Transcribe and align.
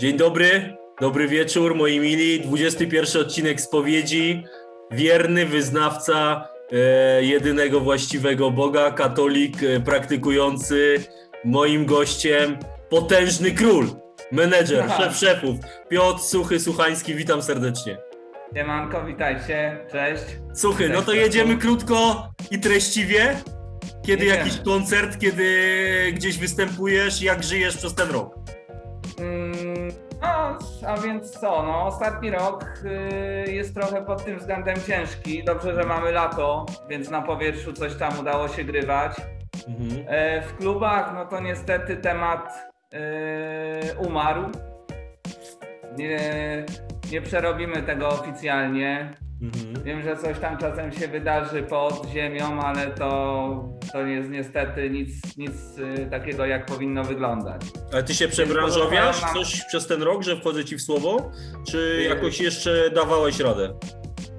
Dzień 0.00 0.16
dobry, 0.16 0.76
dobry 1.00 1.28
wieczór 1.28 1.74
moi 1.74 2.00
mili. 2.00 2.40
21 2.40 3.22
odcinek 3.22 3.60
spowiedzi. 3.60 4.44
Wierny 4.90 5.46
wyznawca 5.46 6.48
e, 6.72 7.24
jedynego 7.24 7.80
właściwego 7.80 8.50
Boga, 8.50 8.90
katolik 8.90 9.62
e, 9.62 9.80
praktykujący. 9.80 11.04
Moim 11.44 11.86
gościem 11.86 12.56
potężny 12.90 13.50
król, 13.50 13.86
menedżer, 14.32 14.84
Aha. 14.84 15.02
szef 15.02 15.16
szefów, 15.16 15.56
Piotr 15.88 16.20
Suchy 16.20 16.60
Suchański. 16.60 17.14
Witam 17.14 17.42
serdecznie. 17.42 17.98
Siemanko, 18.54 19.04
witajcie, 19.04 19.78
cześć. 19.92 20.24
Suchy, 20.54 20.88
no 20.88 20.94
Cześć, 20.94 21.06
to 21.06 21.12
Piotrku. 21.12 21.26
jedziemy 21.26 21.56
krótko 21.56 22.28
i 22.50 22.58
treściwie. 22.58 23.36
Kiedy 24.06 24.24
Jedziemy. 24.24 24.44
jakiś 24.44 24.60
koncert, 24.64 25.18
kiedy 25.18 25.44
gdzieś 26.14 26.38
występujesz, 26.38 27.22
jak 27.22 27.42
żyjesz 27.42 27.76
przez 27.76 27.94
ten 27.94 28.10
rok? 28.10 28.34
A 30.86 30.96
więc 30.96 31.30
co, 31.30 31.62
no 31.62 31.86
ostatni 31.86 32.30
rok 32.30 32.64
y, 32.84 33.52
jest 33.52 33.74
trochę 33.74 34.04
pod 34.04 34.24
tym 34.24 34.38
względem 34.38 34.76
ciężki. 34.86 35.44
Dobrze, 35.44 35.74
że 35.74 35.84
mamy 35.84 36.12
lato, 36.12 36.66
więc 36.88 37.10
na 37.10 37.22
powietrzu 37.22 37.72
coś 37.72 37.94
tam 37.94 38.18
udało 38.20 38.48
się 38.48 38.64
grywać. 38.64 39.16
Mhm. 39.68 40.04
E, 40.08 40.42
w 40.42 40.56
klubach, 40.56 41.14
no 41.14 41.26
to 41.26 41.40
niestety 41.40 41.96
temat 41.96 42.72
y, 42.94 43.98
umarł. 43.98 44.42
Nie, 45.98 46.20
nie 47.12 47.22
przerobimy 47.22 47.82
tego 47.82 48.08
oficjalnie. 48.08 49.14
Mhm. 49.42 49.84
Wiem, 49.84 50.02
że 50.02 50.16
coś 50.16 50.38
tam 50.38 50.58
czasem 50.58 50.92
się 50.92 51.08
wydarzy 51.08 51.62
pod 51.62 52.06
ziemią, 52.06 52.60
ale 52.62 52.86
to, 52.86 53.64
to 53.92 54.00
jest 54.06 54.30
niestety 54.30 54.90
nic, 54.90 55.36
nic 55.36 55.52
y, 55.78 56.06
takiego, 56.10 56.46
jak 56.46 56.66
powinno 56.66 57.04
wyglądać. 57.04 57.62
Ale 57.92 58.02
ty 58.02 58.14
się 58.14 58.28
przebranżowiasz 58.28 59.22
Nam- 59.22 59.34
coś 59.34 59.64
przez 59.68 59.86
ten 59.86 60.02
rok, 60.02 60.22
że 60.22 60.36
wchodzę 60.36 60.64
ci 60.64 60.76
w 60.76 60.82
słowo? 60.82 61.30
Czy 61.70 62.06
jakoś 62.08 62.40
jeszcze 62.40 62.90
dawałeś 62.90 63.40
radę? 63.40 63.74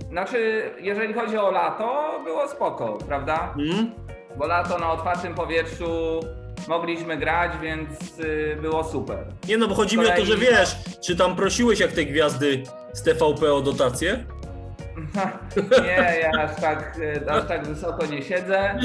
Znaczy, 0.10 0.70
jeżeli 0.80 1.14
chodzi 1.14 1.38
o 1.38 1.52
lato, 1.52 2.20
było 2.24 2.48
spoko, 2.48 2.98
prawda? 3.08 3.54
Hmm? 3.56 3.92
Bo 4.38 4.48
lato 4.48 4.78
na 4.80 4.92
otwartym 4.92 5.36
powietrzu 5.36 6.20
mogliśmy 6.68 7.18
grać, 7.18 7.52
więc 7.62 7.90
y, 8.20 8.58
było 8.62 8.84
super. 8.84 9.26
Nie 9.48 9.58
no, 9.58 9.68
bo 9.68 9.76
chodzi 9.76 9.98
mi 9.98 10.06
o 10.08 10.16
to, 10.16 10.26
że 10.26 10.38
wiesz, 10.38 10.76
czy 11.06 11.16
tam 11.16 11.36
prosiłeś 11.36 11.80
jak 11.80 11.92
te 11.92 12.06
gwiazdy 12.06 12.64
z 12.94 13.04
TVP 13.04 13.54
o 13.54 13.62
dotację? 13.62 14.26
nie, 15.84 16.20
ja 16.20 16.32
aż 16.44 16.56
tak, 16.56 16.98
y, 17.00 17.32
aż 17.32 17.48
tak 17.48 17.68
wysoko 17.68 18.06
nie 18.06 18.22
siedzę, 18.22 18.80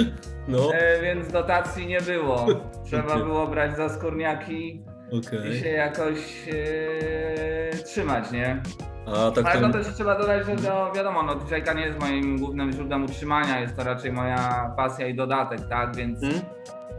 No, 0.49 0.75
e, 0.75 1.03
więc 1.03 1.33
dotacji 1.33 1.87
nie 1.87 2.01
było. 2.01 2.47
Trzeba 2.85 3.17
było 3.17 3.47
brać 3.47 3.77
za 3.77 3.89
skórniaki 3.89 4.85
okej. 5.09 5.51
i 5.51 5.61
się 5.61 5.69
jakoś 5.69 6.49
e, 6.49 7.77
trzymać, 7.77 8.31
nie? 8.31 8.63
A 9.07 9.31
tak 9.31 9.47
Ale 9.47 9.61
to... 9.61 9.67
to 9.67 9.73
też 9.73 9.95
trzeba 9.95 10.19
dodać, 10.19 10.47
że 10.47 10.57
to 10.57 10.93
wiadomo, 10.93 11.23
no 11.23 11.35
DJ 11.35 11.55
nie 11.77 11.87
jest 11.87 12.01
moim 12.01 12.39
głównym 12.39 12.73
źródłem 12.73 13.05
utrzymania, 13.05 13.61
jest 13.61 13.77
to 13.77 13.85
raczej 13.85 14.13
moja 14.13 14.73
pasja 14.77 15.07
i 15.07 15.15
dodatek, 15.15 15.61
tak? 15.69 15.97
Więc 15.97 16.21
Hmm? 16.21 16.41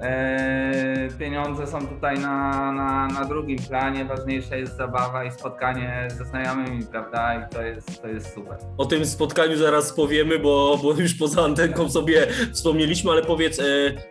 E, 0.01 1.07
pieniądze 1.19 1.67
są 1.67 1.87
tutaj 1.87 2.19
na, 2.19 2.71
na, 2.71 3.07
na 3.07 3.25
drugim 3.25 3.59
planie, 3.59 4.05
ważniejsza 4.05 4.55
jest 4.55 4.77
zabawa 4.77 5.23
i 5.23 5.31
spotkanie 5.31 6.07
ze 6.17 6.25
znajomymi, 6.25 6.85
prawda? 6.91 7.35
I 7.35 7.53
to 7.53 7.61
jest, 7.61 8.01
to 8.01 8.07
jest 8.07 8.33
super. 8.33 8.57
O 8.77 8.85
tym 8.85 9.05
spotkaniu 9.05 9.57
zaraz 9.57 9.93
powiemy, 9.93 10.39
bo, 10.39 10.79
bo 10.83 10.93
już 10.93 11.13
poza 11.13 11.43
antenką 11.43 11.89
sobie 11.89 12.27
wspomnieliśmy, 12.53 13.11
ale 13.11 13.21
powiedz 13.21 13.59
e, 13.59 13.63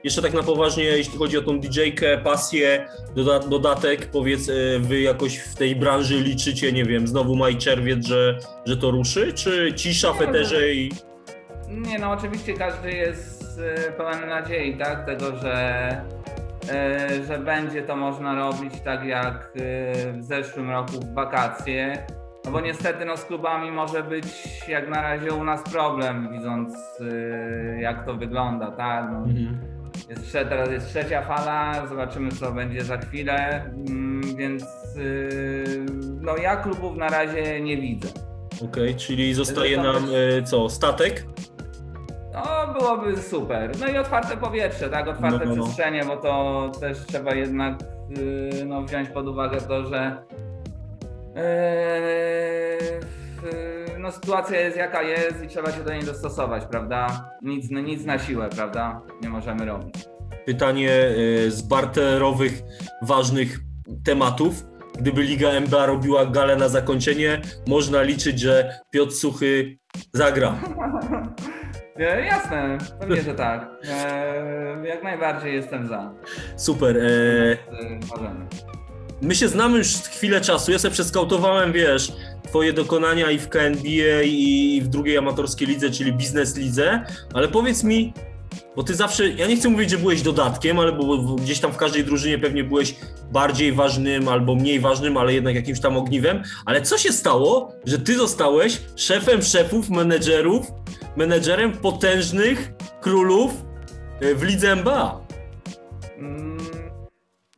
jeszcze 0.05 0.23
tak 0.23 0.35
na 0.35 0.43
poważnie, 0.43 0.85
jeśli 0.85 1.19
chodzi 1.19 1.39
o 1.39 1.43
tą 1.43 1.61
DJ-kę, 1.61 2.19
pasję, 2.19 2.89
doda 3.15 3.39
dodatek, 3.39 4.07
powiedz, 4.07 4.49
e, 4.49 4.79
wy 4.79 5.01
jakoś 5.01 5.39
w 5.39 5.55
tej 5.55 5.77
branży 5.77 6.21
liczycie, 6.21 6.73
nie 6.73 6.85
wiem, 6.85 7.07
znowu 7.07 7.37
maj, 7.37 7.57
czerwiec, 7.57 8.07
że, 8.07 8.39
że 8.67 8.77
to 8.77 8.91
ruszy, 8.91 9.33
czy 9.33 9.73
cisza 9.77 10.13
w 10.13 10.21
no, 10.21 10.27
eterze 10.27 10.73
i... 10.73 10.93
Nie 11.69 11.99
no, 11.99 12.11
oczywiście 12.11 12.55
każdy 12.55 12.93
jest 12.93 13.46
pełen 13.97 14.29
nadziei, 14.29 14.77
tak? 14.77 15.07
Tego, 15.07 15.37
że, 15.37 15.89
e, 16.71 17.09
że 17.25 17.39
będzie 17.39 17.83
to 17.83 17.97
można 17.97 18.35
robić 18.35 18.81
tak 18.85 19.05
jak 19.05 19.35
e, 19.35 20.13
w 20.13 20.25
zeszłym 20.25 20.71
roku 20.71 20.93
w 20.93 21.15
wakacje. 21.15 22.07
No 22.45 22.51
bo 22.53 22.61
niestety 22.61 23.05
no, 23.05 23.17
z 23.17 23.25
klubami 23.25 23.71
może 23.71 24.03
być 24.03 24.27
jak 24.69 24.89
na 24.89 25.03
razie 25.03 25.35
u 25.35 25.45
nas 25.45 25.63
problem, 25.63 26.29
widząc 26.33 26.75
e, 27.01 27.81
jak 27.81 28.07
to 28.07 28.15
wygląda, 28.15 28.71
tak? 28.71 29.05
No, 29.13 29.19
Mhm. 29.19 29.59
jest, 30.09 30.33
teraz 30.33 30.71
jest 30.71 30.89
trzecia 30.89 31.23
fala, 31.23 31.87
zobaczymy 31.87 32.31
co 32.33 32.53
będzie 32.53 32.85
za 32.85 32.97
chwilę, 32.99 33.65
mm, 33.89 34.37
więc 34.37 34.65
no 36.21 36.37
ja 36.37 36.57
klubów 36.57 36.97
na 36.97 37.09
razie 37.09 37.61
nie 37.61 37.77
widzę. 37.77 38.09
Okej, 38.65 38.95
czyli 38.95 39.35
zostaje 39.35 39.77
nam 39.77 40.07
co, 40.45 40.69
statek? 40.69 41.25
No, 42.77 42.83
byłoby 42.83 43.23
super. 43.23 43.71
No 43.81 43.89
i 43.89 43.97
otwarte 43.97 44.37
powietrze, 44.37 44.89
tak? 44.89 45.09
Otwarte 45.09 45.39
No, 45.39 45.45
no, 45.51 45.57
no. 45.57 45.63
przestrzenie, 45.63 46.05
bo 46.05 46.17
to 46.17 46.71
też 46.81 46.99
trzeba 47.07 47.35
jednak 47.35 47.75
yy, 48.09 48.65
no, 48.65 48.83
wziąć 48.83 49.09
pod 49.09 49.29
uwagę 49.29 49.61
to, 49.61 49.85
że 49.85 50.17
yy, 51.35 51.41
no, 53.99 54.13
sytuacja 54.13 54.61
jest 54.61 54.77
jaka 54.77 55.03
jest 55.03 55.43
i 55.45 55.49
trzeba 55.49 55.73
się 55.73 55.85
do 55.85 55.93
niej 55.93 56.03
dostosować, 56.03 56.65
prawda? 56.65 57.31
Nic, 57.43 57.71
nic 57.71 58.05
na 58.05 58.19
siłę, 58.19 58.49
prawda? 58.57 59.01
Nie 59.23 59.29
możemy 59.29 59.65
robić. 59.65 59.95
Pytanie 60.47 60.91
e, 60.91 61.51
z 61.51 61.63
barterowych, 61.63 62.63
ważnych 63.03 63.59
tematów. 64.05 64.55
Gdyby 64.99 65.23
Liga 65.23 65.49
NBA 65.49 65.87
robiła 65.87 66.27
galę 66.27 66.57
na 66.57 66.69
zakończenie, 66.69 67.41
można 67.67 68.03
liczyć, 68.03 68.41
że 68.41 68.79
Piotr 68.91 69.13
Suchy 69.13 69.79
zagra. 70.13 70.55
E, 71.99 72.25
jasne, 72.25 72.79
pewnie, 73.01 73.23
że 73.23 73.35
tak. 73.35 73.71
E, 73.89 74.87
jak 74.87 75.03
najbardziej 75.03 75.55
jestem 75.55 75.89
za. 75.89 76.13
Super. 76.57 76.97
E, 76.97 77.03
E, 77.03 77.57
my 79.23 79.35
się 79.35 79.49
znamy 79.49 79.79
już 79.79 79.89
chwilę 79.89 80.41
czasu. 80.41 80.73
Ja 80.73 80.79
sobie 80.79 80.93
przeskautowałem, 80.95 81.73
wiesz, 81.73 82.13
twoje 82.49 82.73
dokonania 82.73 83.31
i 83.31 83.39
w 83.39 83.49
KNBA 83.49 84.23
i 84.25 84.81
w 84.85 84.89
drugiej 84.89 85.19
amatorskiej 85.19 85.69
lidze, 85.69 85.91
czyli 85.91 86.13
biznes 86.13 86.57
lidze, 86.57 87.05
ale 87.35 87.49
powiedz 87.49 87.85
mi, 87.85 88.13
bo 88.77 88.83
ty 88.83 88.95
zawsze, 88.95 89.29
ja 89.29 89.47
nie 89.47 89.57
chcę 89.57 89.69
mówić, 89.69 89.91
że 89.91 89.99
byłeś 89.99 90.23
dodatkiem, 90.23 90.79
ale 90.79 90.93
bo, 90.93 91.19
bo 91.19 91.35
gdzieś 91.35 91.61
tam 91.61 91.73
w 91.73 91.77
każdej 91.77 92.05
drużynie 92.05 92.39
pewnie 92.39 92.65
byłeś 92.65 92.95
bardziej 93.33 93.73
ważnym 93.73 94.29
albo 94.29 94.55
mniej 94.55 94.81
ważnym, 94.81 95.17
ale 95.17 95.35
jednak 95.35 95.55
jakimś 95.55 95.81
tam 95.81 95.97
ogniwem, 95.97 96.43
ale 96.65 96.83
co 96.83 96.99
się 96.99 97.13
stało, 97.13 97.73
że 97.87 97.99
ty 97.99 98.17
zostałeś 98.17 98.81
szefem 98.97 99.43
szefów, 99.43 99.91
menedżerów, 99.91 100.67
menedżerem 101.17 101.73
potężnych 101.73 102.73
królów 103.01 103.51
e, 104.21 104.35
w 104.35 104.43
lidze 104.43 104.73
NBA? 104.73 105.21
Mm, 106.19 106.57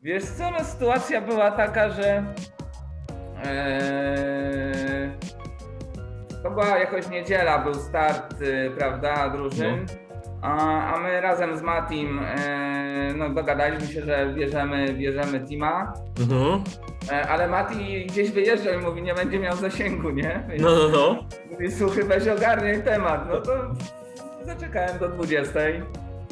Wiesz 0.03 0.23
co, 0.23 0.51
no 0.51 0.63
sytuacja 0.65 1.21
była 1.21 1.51
taka, 1.51 1.89
że 1.89 2.23
e, 3.45 5.11
to 6.43 6.51
była 6.51 6.77
jakoś 6.77 7.09
niedziela, 7.09 7.59
był 7.59 7.73
start, 7.73 8.41
y, 8.41 8.71
prawda, 8.77 9.29
drużyn, 9.29 9.85
a, 10.41 10.93
a 10.93 10.99
my 10.99 11.21
razem 11.21 11.57
z 11.57 11.61
Matim 11.61 12.19
e, 12.19 13.13
no, 13.17 13.29
dogadaliśmy 13.29 13.87
się, 13.87 14.01
że 14.05 14.33
bierzemy, 14.35 14.93
bierzemy 14.93 15.39
Tima, 15.39 15.93
Mhm. 16.19 16.63
e, 17.11 17.27
ale 17.29 17.47
Mati 17.47 18.05
gdzieś 18.05 18.31
wyjeżdżał 18.31 18.73
i 18.73 18.77
mówi, 18.77 19.01
nie 19.01 19.13
będzie 19.13 19.39
miał 19.39 19.55
zasięgu, 19.55 20.09
nie? 20.09 20.43
Więc 20.49 20.61
No, 20.63 20.69
no, 20.69 20.89
no. 20.89 21.23
Mówi, 21.59 21.71
słuchaj, 21.75 22.03
weź 22.03 22.27
ogarniaj 22.27 22.83
temat, 22.83 23.27
no 23.29 23.41
to 23.41 23.51
zaczekałem 24.45 24.99
do 24.99 25.09
20. 25.09 25.51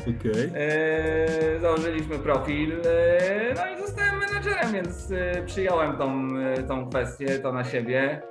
Okej. 0.01 0.51
Eee, 0.55 1.59
założyliśmy 1.61 2.19
profil, 2.19 2.71
eee, 2.71 3.53
no 3.55 3.61
i 3.75 3.87
zostałem 3.87 4.19
menadżerem, 4.19 4.73
więc 4.73 5.11
eee, 5.11 5.45
przyjąłem 5.45 5.97
tą, 5.97 6.27
tą 6.67 6.89
kwestię, 6.89 7.39
to 7.39 7.53
na 7.53 7.63
siebie. 7.63 8.21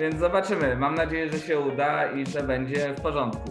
Więc 0.00 0.16
zobaczymy. 0.18 0.76
Mam 0.76 0.94
nadzieję, 0.94 1.30
że 1.32 1.38
się 1.38 1.60
uda 1.60 2.12
i 2.12 2.26
że 2.26 2.42
będzie 2.42 2.94
w 2.94 3.00
porządku. 3.00 3.50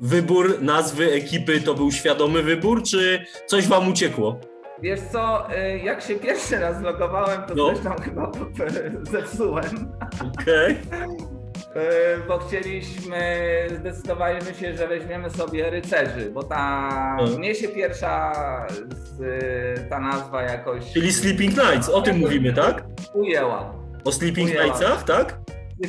Wybór 0.00 0.62
nazwy 0.62 1.12
ekipy 1.12 1.60
to 1.60 1.74
był 1.74 1.92
świadomy 1.92 2.42
wybór, 2.42 2.82
czy 2.82 3.24
coś 3.46 3.68
wam 3.68 3.88
uciekło? 3.88 4.40
Wiesz 4.82 5.00
co, 5.00 5.46
jak 5.84 6.02
się 6.02 6.14
pierwszy 6.14 6.58
raz 6.58 6.82
logowałem, 6.82 7.42
to 7.42 7.54
No. 7.54 7.70
coś 7.74 7.80
tam 7.84 7.98
chyba 8.00 8.22
e, 8.26 8.30
zepsułem. 9.12 9.92
Okej. 10.40 10.70
Eee, 10.70 10.78
bo 12.28 12.38
chcieliśmy, 12.38 13.18
zdecydowaliśmy 13.80 14.54
się, 14.54 14.76
że 14.76 14.88
weźmiemy 14.88 15.30
sobie 15.30 15.70
rycerzy, 15.70 16.30
bo 16.30 16.42
ta 16.42 17.16
No. 17.20 17.38
mnie 17.38 17.54
się 17.54 17.68
pierwsza 17.68 18.32
z, 18.90 19.20
e, 19.78 19.88
ta 19.88 20.00
nazwa 20.00 20.42
jakoś 20.42 20.92
Czyli 20.92 21.12
Sleeping 21.12 21.56
Nights, 21.56 21.88
o 21.88 22.02
tym 22.02 22.18
mówimy, 22.18 22.52
tak? 22.52 22.84
ujęła. 23.14 23.74
O 24.04 24.12
Sleeping 24.12 24.48
Ujęła. 24.50 24.64
Nightsach, 24.64 25.02
tak? 25.04 25.38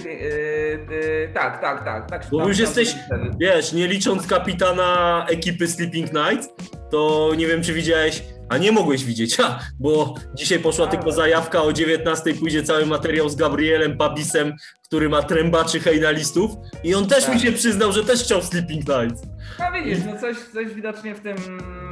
Yy, 0.06 0.12
yy, 0.12 1.30
tak, 1.34 1.62
tak, 1.62 1.84
tak. 1.86 2.10
tak 2.10 2.26
Bo 2.32 2.48
już 2.48 2.60
jesteś, 2.60 2.96
wiesz, 3.40 3.74
nie 3.74 3.88
licząc 3.88 4.28
kapitana 4.28 5.26
ekipy 5.30 5.68
Sleeping 5.68 6.10
Nights, 6.14 6.50
to 6.92 7.32
nie 7.38 7.48
wiem, 7.48 7.64
czy 7.64 7.74
widziałeś 7.74 8.24
A 8.52 8.58
nie 8.58 8.72
mogłeś 8.72 9.06
widzieć, 9.06 9.38
ha, 9.38 9.60
bo 9.80 10.16
dzisiaj 10.34 10.60
poszła 10.60 10.88
tylko 10.88 11.12
zajawka 11.12 11.62
o 11.64 11.74
19 11.74 12.34
pójdzie 12.34 12.64
cały 12.64 12.86
materiał 12.86 13.30
z 13.30 13.36
Gabrielem 13.36 13.98
Pabisem, 13.98 14.54
który 14.86 15.10
ma 15.10 15.24
trębaczy 15.24 15.80
hejnalistów 15.80 16.52
i 16.84 16.96
on 16.96 17.08
też 17.08 17.26
Tak. 17.26 17.34
mi 17.36 17.40
się 17.42 17.52
przyznał, 17.52 17.92
że 17.92 18.04
też 18.04 18.24
chciał 18.24 18.42
Sleeping 18.42 18.88
Nights. 18.88 19.22
No 19.60 19.66
widzisz, 19.72 20.00
no 20.06 20.20
coś, 20.20 20.38
coś 20.54 20.74
widocznie 20.74 21.16
w 21.16 21.20
tym, 21.20 21.38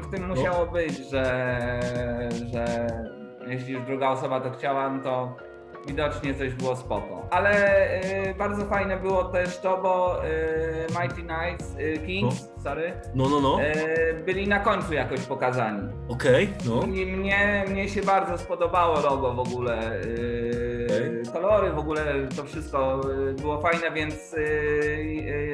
w 0.04 0.12
tym 0.12 0.28
musiało 0.28 0.66
być, 0.72 0.94
że, 1.12 1.60
że 2.54 2.88
jeśli 3.48 3.74
już 3.74 3.86
druga 3.86 4.10
osoba 4.10 4.42
to 4.42 4.52
chciała, 4.52 4.90
no 4.90 5.04
to 5.04 5.38
widocznie 5.88 6.34
coś 6.36 6.54
było 6.54 6.76
spoko. 6.76 7.28
Ale 7.31 7.52
y, 8.30 8.34
bardzo 8.34 8.66
fajne 8.66 8.98
było 8.98 9.24
też 9.24 9.58
to, 9.58 9.78
bo 9.84 10.26
y, 10.26 10.30
Mighty 11.02 11.22
Knights, 11.22 11.76
y, 11.80 11.98
Kings, 12.06 12.50
sorry, 12.64 12.94
No, 13.16 13.30
no, 13.30 13.40
no, 13.42 13.62
y, 13.64 14.24
byli 14.26 14.48
na 14.48 14.60
końcu 14.60 14.94
jakoś 14.94 15.20
pokazani. 15.22 15.90
okej, 16.10 16.50
no. 16.66 16.84
I 16.84 17.06
mnie, 17.06 17.66
mnie 17.70 17.90
się 17.90 18.02
bardzo 18.02 18.38
spodobało 18.38 19.00
logo 19.02 19.34
w 19.34 19.40
ogóle. 19.40 20.00
Yy, 20.18 20.86
Okej. 20.90 21.34
Kolory 21.34 21.72
w 21.72 21.78
ogóle 21.80 22.06
to 22.36 22.44
wszystko 22.44 23.02
yy, 23.26 23.34
było 23.34 23.62
fajne, 23.62 23.92
więc 23.92 24.36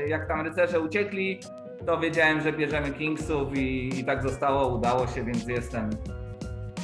jak 0.08 0.28
tam 0.28 0.42
rycerze 0.42 0.80
uciekli, 0.80 1.40
to 1.86 1.98
wiedziałem, 2.00 2.42
że 2.42 2.54
bierzemy 2.54 2.92
Kingsów 2.92 3.58
i, 3.58 4.00
i 4.00 4.06
tak 4.06 4.24
zostało, 4.24 4.68
udało 4.68 5.08
się, 5.08 5.24
więc 5.24 5.48
jestem 5.48 5.90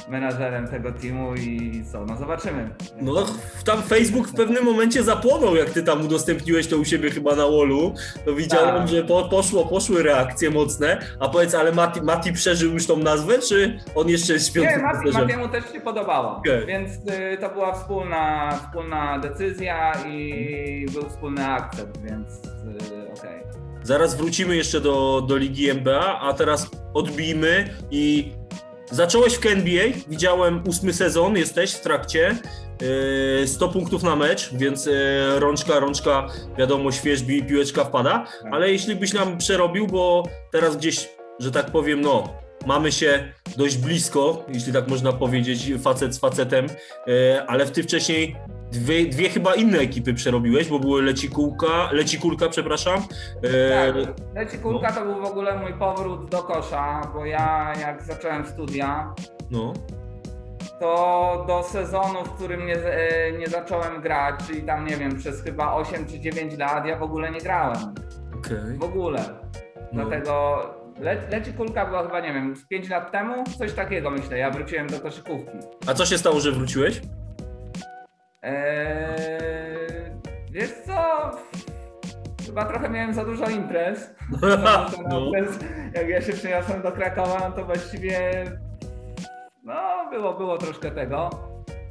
menadżerem 0.08 0.68
tego 0.68 0.92
teamu 0.92 1.34
i 1.34 1.82
co, 1.92 2.04
no 2.06 2.16
zobaczymy. 2.16 2.70
No 3.00 3.26
tam 3.64 3.82
Facebook 3.82 4.28
w 4.28 4.34
pewnym 4.34 4.64
momencie 4.64 5.02
zapłonął, 5.02 5.56
jak 5.56 5.70
ty 5.70 5.82
tam 5.82 6.04
udostępniłeś 6.04 6.66
to 6.66 6.76
u 6.76 6.84
siebie 6.84 7.10
chyba 7.10 7.30
na 7.36 7.42
wallu, 7.42 7.94
to 8.24 8.34
widziałem, 8.34 8.76
Tak. 8.76 8.88
że 8.88 9.04
po, 9.04 9.28
poszło, 9.28 9.66
poszły 9.66 10.02
reakcje 10.02 10.50
mocne, 10.50 10.98
a 11.20 11.28
powiedz, 11.28 11.54
ale 11.54 11.72
Mati, 11.72 12.02
Mati 12.02 12.32
przeżył 12.32 12.72
już 12.72 12.86
tą 12.86 12.96
nazwę, 12.96 13.38
czy 13.38 13.78
on 13.94 14.08
jeszcze 14.08 14.32
jest 14.32 14.56
Nie, 14.56 14.62
śpiącym 14.62 14.82
Mati? 14.82 15.10
Matiemu 15.12 15.48
też 15.48 15.72
się 15.72 15.80
podobało, 15.80 16.36
Okej. 16.36 16.66
więc 16.66 16.92
y, 16.92 17.38
to 17.40 17.48
była 17.50 17.72
wspólna, 17.74 18.52
wspólna 18.66 19.18
decyzja 19.18 19.92
i 20.08 20.86
był 20.92 21.08
wspólny 21.08 21.46
akcept, 21.46 21.98
więc 22.02 22.28
y, 22.34 23.12
okej. 23.18 23.42
Zaraz 23.82 24.14
wrócimy 24.16 24.56
jeszcze 24.56 24.80
do, 24.80 25.24
do 25.28 25.36
Ligi 25.36 25.70
NBA, 25.70 26.18
a 26.20 26.32
teraz 26.32 26.70
odbijmy 26.94 27.70
i 27.90 28.32
zacząłeś 28.92 29.34
w 29.34 29.40
KNBA, 29.40 29.98
widziałem 30.08 30.62
ósmy 30.68 30.92
sezon, 30.92 31.36
jesteś 31.36 31.72
w 31.72 31.80
trakcie, 31.80 32.36
yy, 33.40 33.48
100 33.48 33.68
punktów 33.68 34.02
na 34.02 34.16
mecz, 34.16 34.54
więc 34.54 34.86
yy, 34.86 34.92
rączka, 35.40 35.80
rączka, 35.80 36.26
wiadomo, 36.58 36.92
świeżbi, 36.92 37.44
piłeczka 37.44 37.84
wpada, 37.84 38.26
ale 38.52 38.70
jeśli 38.70 38.96
byś 38.96 39.12
nam 39.12 39.38
przerobił, 39.38 39.86
bo 39.86 40.28
teraz 40.50 40.76
gdzieś, 40.76 41.08
że 41.38 41.50
tak 41.50 41.70
powiem, 41.70 42.00
no, 42.00 42.28
mamy 42.66 42.92
się 42.92 43.32
dość 43.56 43.76
blisko, 43.76 44.44
jeśli 44.54 44.72
tak 44.72 44.88
można 44.88 45.12
powiedzieć, 45.12 45.72
facet 45.82 46.14
z 46.14 46.18
facetem, 46.18 46.66
yy, 47.06 47.42
ale 47.46 47.66
w 47.66 47.70
ty 47.70 47.82
wcześniej 47.82 48.36
dwie, 48.72 49.06
dwie 49.06 49.28
chyba 49.28 49.54
inne 49.54 49.78
ekipy 49.78 50.14
przerobiłeś, 50.14 50.68
bo 50.68 50.78
były 50.78 51.02
Leci 51.02 51.28
Kulka, 51.28 51.88
Leci 51.92 52.18
Kulka, 52.18 52.48
przepraszam, 52.48 53.00
Tak, 53.02 53.96
yy, 53.96 54.06
Leci 54.34 54.58
Kulka 54.58 54.92
to 54.92 55.04
był 55.04 55.20
w 55.22 55.24
ogóle 55.24 55.58
mój 55.58 55.74
powrót 55.74 56.30
do 56.30 56.42
kosza, 56.42 57.00
bo 57.14 57.24
ja 57.24 57.72
jak 57.80 58.02
zacząłem 58.02 58.46
studia, 58.46 59.14
no, 59.50 59.72
to 60.80 61.44
do 61.48 61.62
sezonu, 61.62 62.24
w 62.24 62.30
którym 62.30 62.66
nie, 62.66 62.76
e, 62.76 63.32
nie 63.32 63.46
zacząłem 63.46 64.00
grać, 64.00 64.34
czyli 64.46 64.62
tam 64.62 64.86
nie 64.86 64.96
wiem, 64.96 65.18
przez 65.18 65.42
chyba 65.42 65.74
8 65.74 66.06
czy 66.06 66.20
9 66.20 66.58
lat 66.58 66.86
ja 66.86 66.96
w 66.98 67.02
ogóle 67.02 67.30
nie 67.30 67.40
grałem. 67.40 67.94
okej. 68.38 68.78
W 68.78 68.84
ogóle. 68.84 69.24
No. 69.92 70.04
Dlatego 70.06 70.62
Le, 71.00 71.16
Leci 71.30 71.52
Kulka 71.52 71.86
była 71.86 72.02
chyba, 72.02 72.20
nie 72.20 72.32
wiem, 72.32 72.56
z 72.56 72.66
5 72.68 72.88
lat 72.88 73.12
temu, 73.12 73.44
coś 73.58 73.72
takiego 73.72 74.10
myślę, 74.10 74.38
ja 74.38 74.50
wróciłem 74.50 74.86
do 74.86 75.00
koszykówki. 75.00 75.58
A 75.86 75.94
co 75.94 76.06
się 76.06 76.18
stało, 76.18 76.40
że 76.40 76.52
wróciłeś? 76.52 77.00
Eee, 78.42 80.10
wiesz 80.50 80.72
co? 80.86 81.30
Chyba 82.46 82.64
trochę 82.64 82.88
miałem 82.90 83.14
za 83.14 83.24
dużo 83.24 83.50
imprez. 83.50 84.14
No, 84.40 84.90
ten 84.90 85.12
okres, 85.12 85.58
jak 85.94 86.08
ja 86.08 86.20
się 86.20 86.32
przeniosłem 86.32 86.82
do 86.82 86.92
Krakowa, 86.92 87.38
no 87.48 87.56
to 87.56 87.64
właściwie 87.64 88.44
no 89.64 90.10
było, 90.10 90.34
było 90.34 90.58
troszkę 90.58 90.90
tego. 90.90 91.30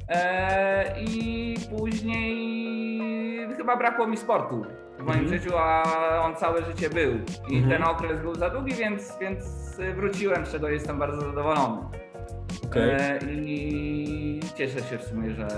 Eee, 0.08 1.04
I 1.04 1.54
później 1.78 3.48
chyba 3.56 3.76
brakło 3.76 4.06
mi 4.06 4.16
sportu 4.16 4.66
w 4.98 5.02
moim 5.02 5.20
Mhm. 5.20 5.28
życiu, 5.40 5.58
a 5.58 5.82
on 6.24 6.36
całe 6.36 6.62
życie 6.62 6.90
był. 6.90 7.12
I 7.48 7.56
Mhm. 7.56 7.70
ten 7.72 7.82
okres 7.88 8.20
był 8.20 8.34
za 8.34 8.50
długi, 8.50 8.74
więc, 8.74 9.18
więc 9.20 9.44
wróciłem, 9.96 10.46
z 10.46 10.52
czego 10.52 10.68
jestem 10.68 10.98
bardzo 10.98 11.20
zadowolony. 11.20 11.82
Okej. 12.66 12.90
E, 12.90 13.18
I 13.32 14.11
cieszę 14.52 14.80
się 14.82 14.98
w 14.98 15.02
sumie, 15.04 15.30
że, 15.30 15.48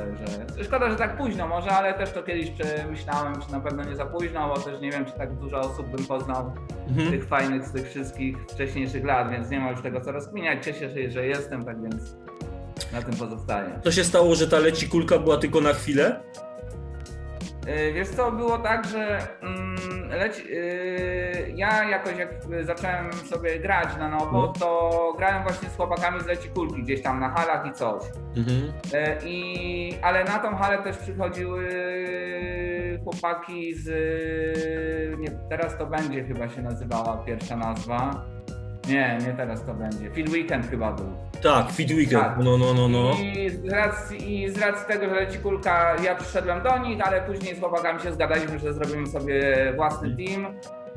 że. 0.56 0.64
Szkoda, 0.64 0.90
że 0.90 0.96
tak 0.96 1.16
późno 1.16 1.48
może, 1.48 1.70
ale 1.70 1.94
też 1.94 2.10
to 2.12 2.22
kiedyś 2.22 2.50
przemyślałem, 2.50 3.34
czy 3.46 3.52
na 3.52 3.60
pewno 3.60 3.84
nie 3.84 3.96
za 3.96 4.06
późno, 4.06 4.48
bo 4.48 4.60
też 4.60 4.80
nie 4.80 4.90
wiem, 4.90 5.04
czy 5.04 5.12
tak 5.12 5.34
dużo 5.34 5.60
osób 5.60 5.86
bym 5.88 6.06
poznał 6.06 6.52
Mhm. 6.88 7.10
tych 7.10 7.24
fajnych 7.28 7.64
z 7.66 7.72
tych 7.72 7.88
wszystkich 7.90 8.36
wcześniejszych 8.48 9.04
lat, 9.04 9.30
więc 9.30 9.50
nie 9.50 9.60
ma 9.60 9.70
już 9.70 9.82
tego 9.82 10.00
co 10.00 10.12
rozkminiać. 10.12 10.64
Cieszę 10.64 10.90
się, 10.94 11.10
że 11.10 11.26
jestem, 11.26 11.64
tak 11.64 11.82
więc 11.82 12.16
na 12.92 13.02
tym 13.02 13.14
pozostaję. 13.16 13.80
Co 13.84 13.92
się 13.92 14.04
stało, 14.04 14.34
że 14.34 14.48
ta 14.48 14.58
leci 14.58 14.88
kulka 14.88 15.18
była 15.18 15.36
tylko 15.36 15.60
na 15.60 15.72
chwilę? 15.72 16.20
E, 17.66 17.92
Wiesz 17.92 18.08
co, 18.08 18.32
było 18.32 18.58
tak, 18.58 18.86
że 18.88 19.18
mm, 19.42 20.03
leci, 20.16 20.42
e, 20.52 21.50
ja 21.50 21.84
jakoś 21.90 22.16
jak 22.18 22.28
zacząłem 22.60 23.12
sobie 23.12 23.58
grać 23.58 23.88
na 23.98 24.08
nowo, 24.08 24.42
No. 24.42 24.48
to 24.52 25.12
grałem 25.18 25.42
właśnie 25.42 25.68
z 25.68 25.76
chłopakami 25.76 26.20
z 26.20 26.26
Leci 26.26 26.48
Kulki 26.48 26.82
gdzieś 26.82 27.02
tam 27.02 27.20
na 27.20 27.28
halach 27.30 27.66
i 27.66 27.72
coś. 27.72 28.02
Mhm. 28.36 28.72
E, 28.94 29.16
I, 29.26 29.94
ale 30.02 30.24
na 30.24 30.38
tą 30.38 30.56
halę 30.56 30.78
też 30.82 30.96
przychodziły 30.98 31.68
chłopaki 33.04 33.74
z. 33.74 33.88
Nie, 35.18 35.30
teraz 35.50 35.78
to 35.78 35.86
będzie 35.86 36.24
chyba 36.24 36.48
się 36.48 36.62
nazywała 36.62 37.16
pierwsza 37.26 37.56
nazwa. 37.56 38.24
Nie, 38.88 39.18
nie 39.26 39.32
teraz 39.32 39.64
to 39.66 39.74
będzie. 39.74 40.10
Field 40.10 40.30
Weekend 40.32 40.70
chyba 40.70 40.92
był. 40.92 41.06
Tak, 41.42 41.70
Fit 41.72 41.90
Weekend. 41.90 42.22
Tak. 42.24 42.38
No, 42.38 42.58
no, 42.58 42.74
no, 42.74 42.88
no. 42.88 43.10
I, 43.22 43.50
z 43.50 43.68
racji, 43.72 44.42
I 44.42 44.50
z 44.50 44.58
racji 44.58 44.86
tego, 44.88 45.08
że 45.08 45.14
leci 45.14 45.38
kulka, 45.38 45.96
ja 46.04 46.14
przyszedłem 46.14 46.62
do 46.62 46.78
nich, 46.78 47.06
ale 47.06 47.22
później 47.22 47.56
z 47.56 47.60
chłopakami 47.60 48.00
się 48.00 48.12
zgadaliśmy, 48.12 48.58
że 48.58 48.72
zrobimy 48.72 49.06
sobie 49.06 49.72
własny 49.76 50.16
team. 50.16 50.46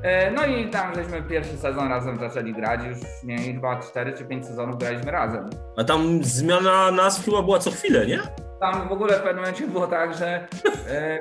E, 0.03 0.31
No 0.31 0.45
i 0.45 0.69
tam 0.69 0.95
żeśmy 0.95 1.21
pierwszy 1.21 1.57
sezon 1.57 1.89
razem 1.89 2.17
zaczęli 2.19 2.53
grać. 2.53 2.79
Już 2.89 2.97
nie 3.23 3.37
chyba 3.37 3.79
4 3.79 4.13
czy 4.13 4.25
5 4.25 4.45
sezonów 4.45 4.77
graliśmy 4.79 5.11
razem. 5.11 5.49
A 5.77 5.83
tam 5.83 6.23
zmiana 6.23 6.91
nazw 6.91 7.25
chyba 7.25 7.41
była 7.41 7.59
co 7.59 7.71
chwilę, 7.71 8.05
nie? 8.07 8.19
Tam 8.59 8.89
w 8.89 8.91
ogóle 8.91 9.13
w 9.13 9.21
pewnym 9.21 9.35
momencie 9.35 9.67
było 9.67 9.87
tak, 9.87 10.17
że 10.17 10.47
e, 10.89 11.19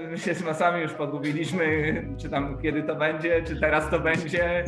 my 0.10 0.18
się 0.18 0.34
z 0.34 0.42
masami 0.42 0.82
już 0.82 0.92
pogubiliśmy, 0.92 1.94
czy 2.18 2.28
tam 2.28 2.58
kiedy 2.62 2.82
to 2.82 2.94
będzie, 2.94 3.42
czy 3.42 3.60
teraz 3.60 3.90
to 3.90 4.00
będzie, 4.00 4.64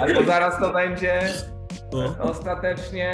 albo 0.00 0.22
zaraz 0.22 0.60
to 0.60 0.72
będzie. 0.72 1.20
No. 1.92 2.16
Ostatecznie 2.20 3.12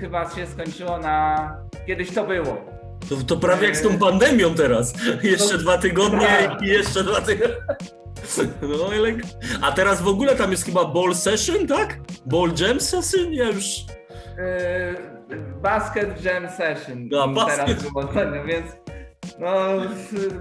chyba 0.00 0.30
się 0.30 0.46
skończyło 0.46 0.98
na 0.98 1.56
kiedyś 1.86 2.14
to 2.14 2.26
było. 2.26 2.78
To, 3.08 3.16
to 3.26 3.36
prawie 3.36 3.66
jak 3.66 3.76
z 3.76 3.82
tą 3.82 3.98
pandemią 3.98 4.54
teraz. 4.54 4.94
Jeszcze 5.22 5.58
dwa 5.58 5.78
tygodnie 5.78 6.56
i 6.60 6.66
jeszcze 6.66 7.04
dwa 7.04 7.20
tygodnie. 7.20 7.56
No. 8.62 8.90
A 9.62 9.72
teraz 9.72 10.02
w 10.02 10.08
ogóle 10.08 10.36
tam 10.36 10.50
jest 10.50 10.64
chyba 10.64 10.84
Ball 10.84 11.14
Session, 11.14 11.66
tak? 11.66 11.98
Ball 12.26 12.50
Jam 12.60 12.80
Session? 12.80 13.32
Ja 13.32 13.44
już... 13.44 13.64
Basket 15.62 16.24
Jam 16.24 16.48
Session. 16.48 17.08
A, 17.22 17.28
basket. 17.28 17.66
Teraz 17.66 17.82
było 17.82 18.44
więc 18.46 18.66
no, 19.40 19.80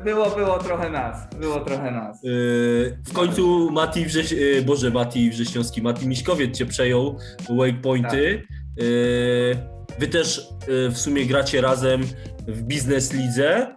było, 0.03 0.29
było 0.29 0.59
trochę 0.59 0.89
nas. 0.89 1.35
Było 1.39 1.59
trochę 1.59 1.91
nas. 1.91 2.23
Yy, 2.23 2.99
w 3.05 3.13
końcu 3.13 3.71
Mati 3.71 4.05
Wrześ... 4.05 4.31
yy, 4.31 4.61
Boże, 4.61 4.89
Mati 4.89 5.29
Wrześniowski, 5.29 5.81
Mati 5.81 6.07
Miśkowiec 6.07 6.57
cię 6.57 6.65
przejął 6.65 7.17
Wake 7.49 7.81
Pointy. 7.81 8.43
Tak. 8.47 8.85
Yy, 8.85 9.57
wy 9.99 10.07
też 10.07 10.49
yy, 10.67 10.89
w 10.89 10.97
sumie 10.97 11.25
gracie 11.25 11.61
razem 11.61 12.01
w 12.47 12.61
Biznes 12.61 13.13
Lidze. 13.13 13.76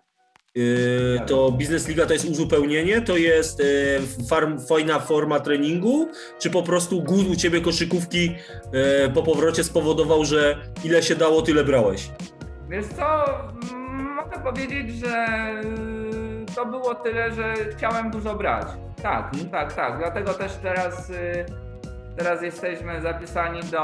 Yy, 0.55 1.21
to 1.27 1.53
Biznes 1.53 1.89
Liga 1.89 2.07
to 2.07 2.13
jest 2.13 2.25
uzupełnienie, 2.25 3.01
to 3.01 3.17
jest 3.17 3.59
yy, 3.59 4.27
farm, 4.29 4.61
fajna 4.67 4.99
forma 4.99 5.41
treningu, 5.41 6.09
czy 6.39 6.51
po 6.51 6.63
prostu 6.63 7.03
głód 7.03 7.27
u 7.29 7.37
ciebie 7.37 7.61
koszykówki 7.61 8.25
yy, 8.73 9.11
po 9.15 9.23
powrocie 9.23 9.65
spowodował, 9.65 10.25
że 10.25 10.57
ile 10.85 11.03
się 11.03 11.15
dało, 11.17 11.43
tyle 11.43 11.65
brałeś? 11.65 12.11
Wiesz 12.69 12.87
co, 12.87 13.25
mm, 13.75 14.15
mogę 14.15 14.39
powiedzieć, 14.45 14.91
że 14.95 15.27
to 16.57 16.67
było 16.67 16.95
tyle, 16.95 17.33
że 17.35 17.55
chciałem 17.77 18.11
dużo 18.11 18.35
brać. 18.35 18.67
Tak, 19.03 19.31
Mhm. 19.35 19.51
tak, 19.51 19.73
tak. 19.73 19.99
Dlatego 19.99 20.35
też 20.35 20.53
teraz, 20.63 21.13
teraz 22.21 22.43
jesteśmy 22.43 23.01
zapisani 23.01 23.61
do 23.63 23.83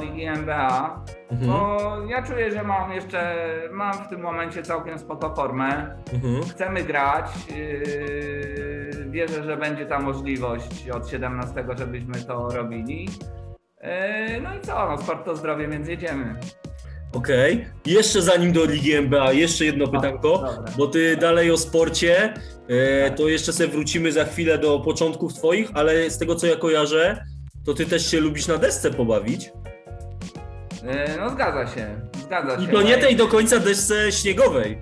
Ligi 0.00 0.24
NBA. 0.24 1.04
Mhm. 1.30 1.50
Bo 1.50 1.78
ja 2.08 2.22
czuję, 2.22 2.50
że 2.52 2.62
mam 2.62 2.92
jeszcze, 2.92 3.34
mam 3.72 3.92
w 4.04 4.08
tym 4.08 4.20
momencie 4.20 4.62
całkiem 4.62 4.98
spoko 4.98 5.34
formę. 5.34 5.96
Mhm. 6.12 6.42
Chcemy 6.42 6.82
grać. 6.82 7.26
Yy, 7.56 9.06
wierzę, 9.10 9.44
że 9.44 9.56
będzie 9.56 9.86
ta 9.86 9.98
możliwość 9.98 10.88
od 10.90 11.08
17, 11.08 11.64
żebyśmy 11.78 12.14
to 12.14 12.48
robili. 12.50 13.08
E, 13.80 14.40
No 14.40 14.54
i 14.56 14.60
co, 14.60 14.88
no 14.88 14.98
sport 14.98 15.24
to 15.24 15.36
zdrowie, 15.36 15.68
więc 15.68 15.88
jedziemy. 15.88 16.34
Okej. 17.12 17.66
Jeszcze 17.86 18.22
zanim 18.22 18.52
do 18.52 18.64
Ligi 18.64 18.92
NBA, 18.92 19.32
jeszcze 19.32 19.64
jedno 19.64 19.86
pytanko, 19.88 20.28
dobra. 20.32 20.72
bo 20.78 20.86
ty 20.86 21.16
dalej 21.16 21.50
o 21.50 21.56
sporcie, 21.56 22.34
e, 22.68 23.08
Tak. 23.08 23.18
to 23.18 23.28
jeszcze 23.28 23.52
sobie 23.52 23.68
wrócimy 23.68 24.12
za 24.12 24.24
chwilę 24.24 24.58
do 24.58 24.80
początków 24.80 25.34
twoich, 25.34 25.70
ale 25.74 26.10
z 26.10 26.18
tego 26.18 26.34
co 26.34 26.46
ja 26.46 26.56
kojarzę, 26.56 27.24
to 27.66 27.74
ty 27.74 27.86
też 27.86 28.10
się 28.10 28.20
lubisz 28.20 28.46
na 28.48 28.56
desce 28.56 28.90
pobawić. 28.90 29.52
E, 30.88 31.16
No 31.20 31.30
zgadza 31.30 31.66
się, 31.66 32.00
zgadza 32.14 32.54
I 32.56 32.66
się. 32.66 32.72
to 32.72 32.82
nie 32.82 32.98
tej 32.98 33.16
do 33.16 33.28
końca 33.28 33.58
desce 33.58 34.12
śniegowej. 34.12 34.78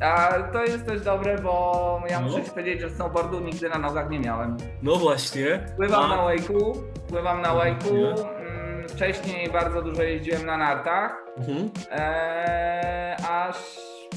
A 0.00 0.32
to 0.52 0.64
jest 0.64 0.86
też 0.86 1.00
dobre, 1.00 1.38
bo 1.38 2.02
ja 2.10 2.20
No. 2.20 2.26
muszę 2.28 2.44
ci 2.44 2.50
powiedzieć, 2.50 2.80
że 2.80 2.90
snowboardu 2.90 3.40
nigdy 3.40 3.68
na 3.68 3.78
nogach 3.78 4.10
nie 4.10 4.20
miałem. 4.20 4.56
No 4.82 4.96
właśnie. 4.96 5.66
Pływam 5.76 6.04
A- 6.12 6.16
na 6.16 6.22
wake'u, 6.22 6.72
pływam 7.08 7.42
na 7.42 7.48
wake'u. 7.54 7.92
Nie. 7.94 8.08
mm, 8.10 8.88
Wcześniej 8.88 9.50
bardzo 9.50 9.82
dużo 9.82 10.02
jeździłem 10.02 10.46
na 10.46 10.56
nartach, 10.56 11.24
Mhm. 11.38 11.70
e, 11.90 13.16
aż 13.30 13.56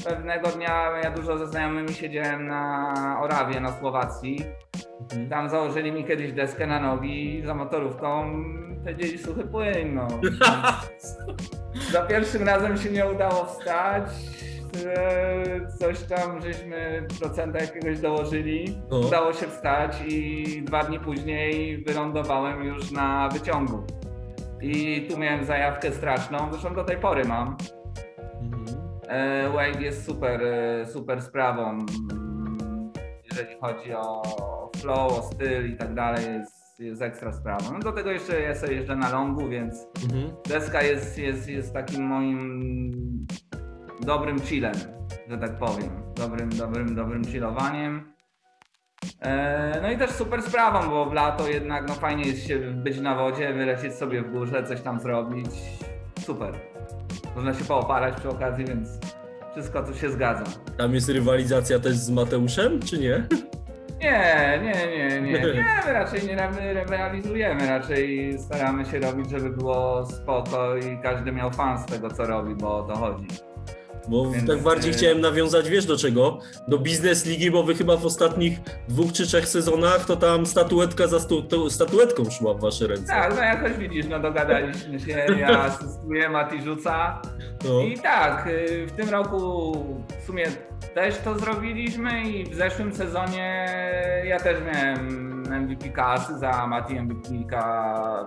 pewnego 0.04 0.48
dnia 0.48 0.90
ja 1.02 1.10
dużo 1.10 1.38
ze 1.38 1.46
znajomymi 1.46 1.94
siedziałem 1.94 2.46
na 2.46 2.94
Orawie 3.22 3.60
na 3.60 3.72
Słowacji. 3.72 4.44
Mhm. 5.02 5.28
Tam 5.28 5.48
założyli 5.50 5.92
mi 5.92 6.04
kiedyś 6.04 6.32
deskę 6.32 6.66
na 6.66 6.80
nogi 6.80 7.42
za 7.44 7.54
motorówką, 7.54 8.34
powiedzieli 8.84 9.18
suchy 9.18 9.44
płyn, 9.44 9.94
no. 9.94 10.08
Za 11.92 12.02
pierwszym 12.02 12.42
razem 12.42 12.76
się 12.76 12.90
nie 12.90 13.06
udało 13.06 13.44
wstać. 13.44 14.10
Coś 15.78 16.02
tam 16.02 16.42
żeśmy 16.42 17.06
procenta 17.20 17.58
jakiegoś 17.58 18.00
dołożyli. 18.00 18.78
No. 18.90 18.98
Udało 18.98 19.32
się 19.32 19.46
wstać 19.46 19.96
i 20.08 20.62
dwa 20.62 20.84
dni 20.84 21.00
później 21.00 21.78
wylądowałem 21.78 22.64
już 22.64 22.90
na 22.90 23.28
wyciągu. 23.28 23.84
I 24.60 25.06
tu 25.10 25.18
miałem 25.18 25.44
zajawkę 25.44 25.92
straszną, 25.92 26.38
zresztą 26.50 26.74
do 26.74 26.84
tej 26.84 26.96
pory 26.96 27.24
mam. 27.24 27.56
Mhm. 28.42 28.83
E, 29.14 29.48
Wave 29.50 29.80
jest 29.80 30.06
super, 30.06 30.42
e, 30.44 30.86
super 30.86 31.22
sprawą. 31.22 31.70
mm, 31.70 32.92
Jeżeli 33.30 33.60
chodzi 33.60 33.92
o 33.94 34.22
flow, 34.76 35.18
o 35.18 35.22
styl 35.22 35.70
i 35.72 35.76
tak 35.76 35.94
dalej, 35.94 36.24
jest, 36.38 36.80
jest 36.80 37.02
ekstra 37.02 37.32
sprawą. 37.32 37.72
No 37.72 37.78
do 37.78 37.92
tego 37.92 38.10
jeszcze 38.10 38.40
ja 38.40 38.54
sobie 38.54 38.74
jeżdżę 38.74 38.96
na 38.96 39.10
longu, 39.12 39.48
więc 39.48 39.86
Mhm. 40.04 40.30
deska 40.48 40.82
jest, 40.82 41.18
jest, 41.18 41.48
jest 41.48 41.72
takim 41.74 42.04
moim 42.06 43.26
dobrym 44.00 44.40
chillem, 44.40 44.74
że 45.28 45.38
tak 45.38 45.58
powiem. 45.58 45.90
Dobrym, 46.16 46.48
dobrym, 46.50 46.94
dobrym 46.94 47.24
chillowaniem. 47.24 48.12
E, 49.20 49.78
No 49.82 49.90
i 49.90 49.98
też 49.98 50.10
super 50.10 50.42
sprawą, 50.42 50.90
bo 50.90 51.06
w 51.06 51.12
lato 51.12 51.48
jednak 51.48 51.88
no 51.88 51.94
fajnie 51.94 52.24
jest 52.24 52.46
się 52.46 52.58
być 52.58 53.00
na 53.00 53.14
wodzie, 53.14 53.52
wylecieć 53.52 53.94
sobie 53.94 54.22
w 54.22 54.32
górze, 54.32 54.64
coś 54.64 54.80
tam 54.80 55.00
zrobić. 55.00 55.50
Super. 56.20 56.54
Można 57.36 57.54
się 57.54 57.64
poopalać 57.64 58.14
przy 58.14 58.28
okazji, 58.28 58.64
więc 58.64 58.88
wszystko 59.52 59.82
tu 59.82 59.94
się 59.94 60.10
zgadza. 60.10 60.44
Tam 60.76 60.94
jest 60.94 61.08
rywalizacja 61.08 61.78
też 61.78 61.96
z 61.96 62.10
Mateuszem, 62.10 62.80
czy 62.82 62.98
nie? 62.98 63.26
Nie, 64.00 64.60
nie, 64.62 64.72
nie, 64.96 65.20
nie, 65.20 65.40
nie, 65.54 65.82
my 65.86 65.92
raczej 65.92 66.26
nie 66.26 66.36
realizujemy, 66.88 67.66
raczej 67.66 68.38
staramy 68.38 68.84
się 68.84 68.98
robić, 68.98 69.30
żeby 69.30 69.50
było 69.50 70.06
spoko 70.06 70.76
i 70.76 70.98
każdy 71.02 71.32
miał 71.32 71.50
fan 71.50 71.78
z 71.78 71.86
tego, 71.86 72.10
co 72.10 72.26
robi, 72.26 72.54
bo 72.54 72.78
o 72.78 72.82
to 72.82 72.96
chodzi. 72.96 73.26
Bo 74.08 74.32
tak 74.46 74.62
bardziej 74.62 74.90
e, 74.90 74.94
chciałem 74.94 75.20
nawiązać, 75.20 75.68
wiesz 75.68 75.86
do 75.86 75.96
czego? 75.96 76.38
Do 76.68 76.78
biznes 76.78 77.26
ligi, 77.26 77.50
bo 77.50 77.62
wy 77.62 77.74
chyba 77.74 77.96
w 77.96 78.06
ostatnich 78.06 78.58
dwóch 78.88 79.12
czy 79.12 79.26
trzech 79.26 79.48
sezonach 79.48 80.04
to 80.04 80.16
tam 80.16 80.46
statuetka 80.46 81.06
za 81.06 81.20
stu, 81.20 81.42
tak 81.42 82.30
szła 82.30 82.54
w 82.54 82.60
wasze 82.60 82.86
ręce. 82.86 83.06
Tak, 83.06 83.36
no 83.36 83.42
jakoś 83.42 83.72
widzisz, 83.72 84.06
no 84.06 84.20
dogadaliśmy 84.20 85.00
się, 85.00 85.26
ja 85.38 85.62
asystuję, 85.64 86.28
Mati 86.28 86.62
rzuca 86.62 87.22
No. 87.64 87.80
i 87.80 87.98
tak, 87.98 88.46
y, 88.46 88.86
w 88.86 88.92
tym 88.92 89.08
roku 89.10 89.72
w 90.22 90.26
sumie 90.26 90.44
też 90.94 91.18
to 91.18 91.38
zrobiliśmy 91.38 92.30
i 92.30 92.44
w 92.44 92.54
zeszłym 92.54 92.94
sezonie 92.94 93.66
ja 94.24 94.40
też 94.40 94.56
miałem 94.72 95.33
MVP 95.50 95.88
kasy 95.88 96.38
za 96.38 96.66
Mati 96.66 97.00
MVP 97.00 97.28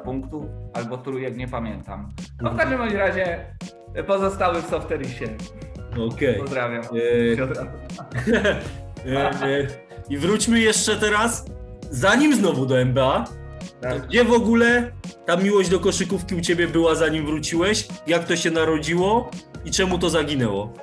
punktów 0.03 0.45
albo 0.73 0.97
trójek, 0.97 1.37
nie 1.37 1.47
pamiętam. 1.47 2.09
No 2.41 2.51
w 2.51 2.57
każdym 2.57 2.77
bądź 2.77 2.93
razie 2.93 3.45
pozostały 4.07 4.61
w 4.61 4.65
Softerisie. 4.65 5.25
Okej. 6.13 6.39
Pozdrawiam. 6.39 6.83
E, 6.83 6.87
e, 9.05 9.31
e, 9.41 9.67
I 10.09 10.17
wróćmy 10.17 10.59
jeszcze 10.59 10.95
teraz, 10.95 11.45
zanim 11.91 12.35
znowu 12.35 12.65
do 12.65 12.79
NBA, 12.79 13.25
to 13.81 13.89
Tak. 13.89 14.07
gdzie 14.07 14.23
w 14.23 14.31
ogóle 14.33 14.91
ta 15.25 15.37
miłość 15.37 15.69
do 15.69 15.79
koszykówki 15.79 16.35
u 16.35 16.41
ciebie 16.41 16.67
była 16.67 16.95
zanim 16.95 17.25
wróciłeś? 17.25 17.87
Jak 18.07 18.23
to 18.23 18.35
się 18.35 18.51
narodziło 18.51 19.29
i 19.65 19.71
czemu 19.71 19.97
to 19.97 20.09
zaginęło? 20.09 20.73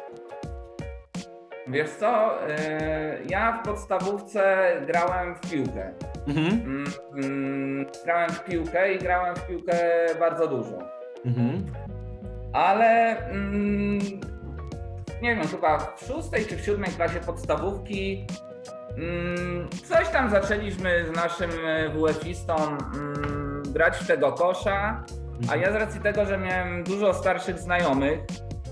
Wiesz 1.66 1.90
co, 1.90 2.38
y, 2.48 2.54
ja 3.30 3.60
w 3.62 3.66
podstawówce 3.66 4.72
grałem 4.86 5.34
w 5.34 5.50
piłkę. 5.50 5.92
Mhm. 6.26 6.46
Mm, 6.46 6.84
mm, 7.14 7.86
Grałem 8.04 8.30
w 8.30 8.44
piłkę 8.44 8.94
i 8.94 8.98
grałem 8.98 9.36
w 9.36 9.46
piłkę 9.46 9.76
bardzo 10.20 10.46
dużo. 10.46 10.78
Mhm. 11.24 11.66
Ale 12.52 13.18
mm, 13.28 13.98
nie 15.22 15.36
wiem, 15.36 15.48
chyba 15.48 15.78
w 15.78 16.04
szóstej 16.06 16.46
czy 16.46 16.56
w 16.56 16.60
siódmej 16.64 16.90
klasie 16.90 17.20
podstawówki 17.20 18.26
coś 19.84 20.08
tam 20.08 20.30
zaczęliśmy 20.30 21.04
z 21.06 21.16
naszym 21.16 21.50
e, 21.66 21.88
WF-istą 21.88 22.54
grać 23.72 23.96
w 23.96 24.06
tego 24.06 24.32
kosza, 24.32 25.04
a 25.50 25.56
ja 25.56 25.72
z 25.72 25.74
racji 25.74 26.00
tego, 26.00 26.24
że 26.24 26.38
miałem 26.38 26.84
dużo 26.84 27.14
starszych 27.14 27.58
znajomych, 27.58 28.20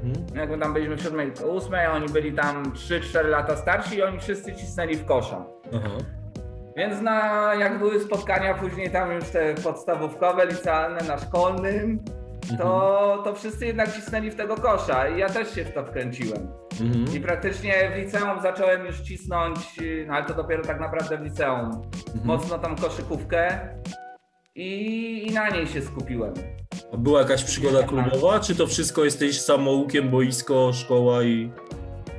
Mhm. 0.02 0.26
jakby 0.38 0.58
tam 0.58 0.72
byliśmy 0.72 0.96
w 0.96 1.02
siódmej, 1.02 1.32
ósmej, 1.50 1.86
oni 1.86 2.08
byli 2.08 2.32
tam 2.32 2.72
3-4 2.72 3.24
lata 3.28 3.56
starsi 3.56 3.96
i 3.96 4.02
oni 4.02 4.18
wszyscy 4.20 4.54
cisnęli 4.54 4.96
w 4.96 5.04
kosza. 5.04 5.44
Aha. 5.76 5.88
Więc 6.76 7.00
na, 7.00 7.50
jak 7.54 7.78
były 7.78 8.00
spotkania 8.00 8.54
później 8.54 8.90
tam 8.90 9.12
już 9.12 9.24
te 9.24 9.54
podstawówkowe, 9.54 10.46
licealne 10.46 11.00
na 11.08 11.18
szkolnym, 11.18 12.04
to, 12.58 13.20
to 13.24 13.34
wszyscy 13.34 13.66
jednak 13.66 13.92
cisnęli 13.92 14.30
w 14.30 14.34
tego 14.34 14.54
kosza 14.56 15.08
i 15.08 15.18
ja 15.18 15.28
też 15.28 15.54
się 15.54 15.64
w 15.64 15.72
to 15.74 15.84
wkręciłem. 15.84 16.48
Mhm. 16.80 17.16
I 17.16 17.20
praktycznie 17.20 17.90
w 17.94 17.96
liceum 17.96 18.40
zacząłem 18.42 18.86
już 18.86 19.00
cisnąć, 19.00 19.58
y, 19.82 20.04
no 20.08 20.14
ale 20.14 20.24
to 20.26 20.34
dopiero 20.34 20.62
tak 20.62 20.80
naprawdę 20.80 21.18
w 21.18 21.22
liceum, 21.22 21.70
Mhm. 22.06 22.24
mocno 22.24 22.58
tam 22.58 22.76
koszykówkę 22.76 23.58
i, 24.54 25.26
i 25.28 25.34
na 25.34 25.48
niej 25.48 25.66
się 25.66 25.82
skupiłem. 25.82 26.34
Była 26.98 27.20
jakaś 27.20 27.44
przygoda 27.44 27.82
klubowa, 27.82 28.40
czy 28.40 28.54
to 28.56 28.66
wszystko 28.66 29.04
jesteś 29.04 29.40
samoukiem, 29.40 30.10
boisko, 30.10 30.70
szkoła 30.72 31.22
i... 31.22 31.52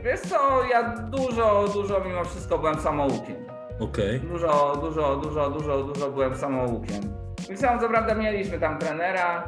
Wiesz 0.04 0.20
co, 0.22 0.64
ja 0.72 0.98
dużo, 0.98 1.66
dużo 1.74 2.00
mimo 2.06 2.24
wszystko 2.26 2.58
byłem 2.60 2.80
samoukiem. 2.80 3.36
Okej. 3.80 4.20
Dużo, 4.20 4.78
dużo, 4.82 5.16
dużo, 5.16 5.50
dużo, 5.50 5.84
dużo 5.84 6.12
byłem 6.12 6.36
samoukiem. 6.38 7.02
W 7.40 7.50
liceum 7.50 7.80
co 7.80 7.90
prawda 7.90 8.16
mieliśmy 8.16 8.60
tam 8.60 8.80
trenera, 8.80 9.48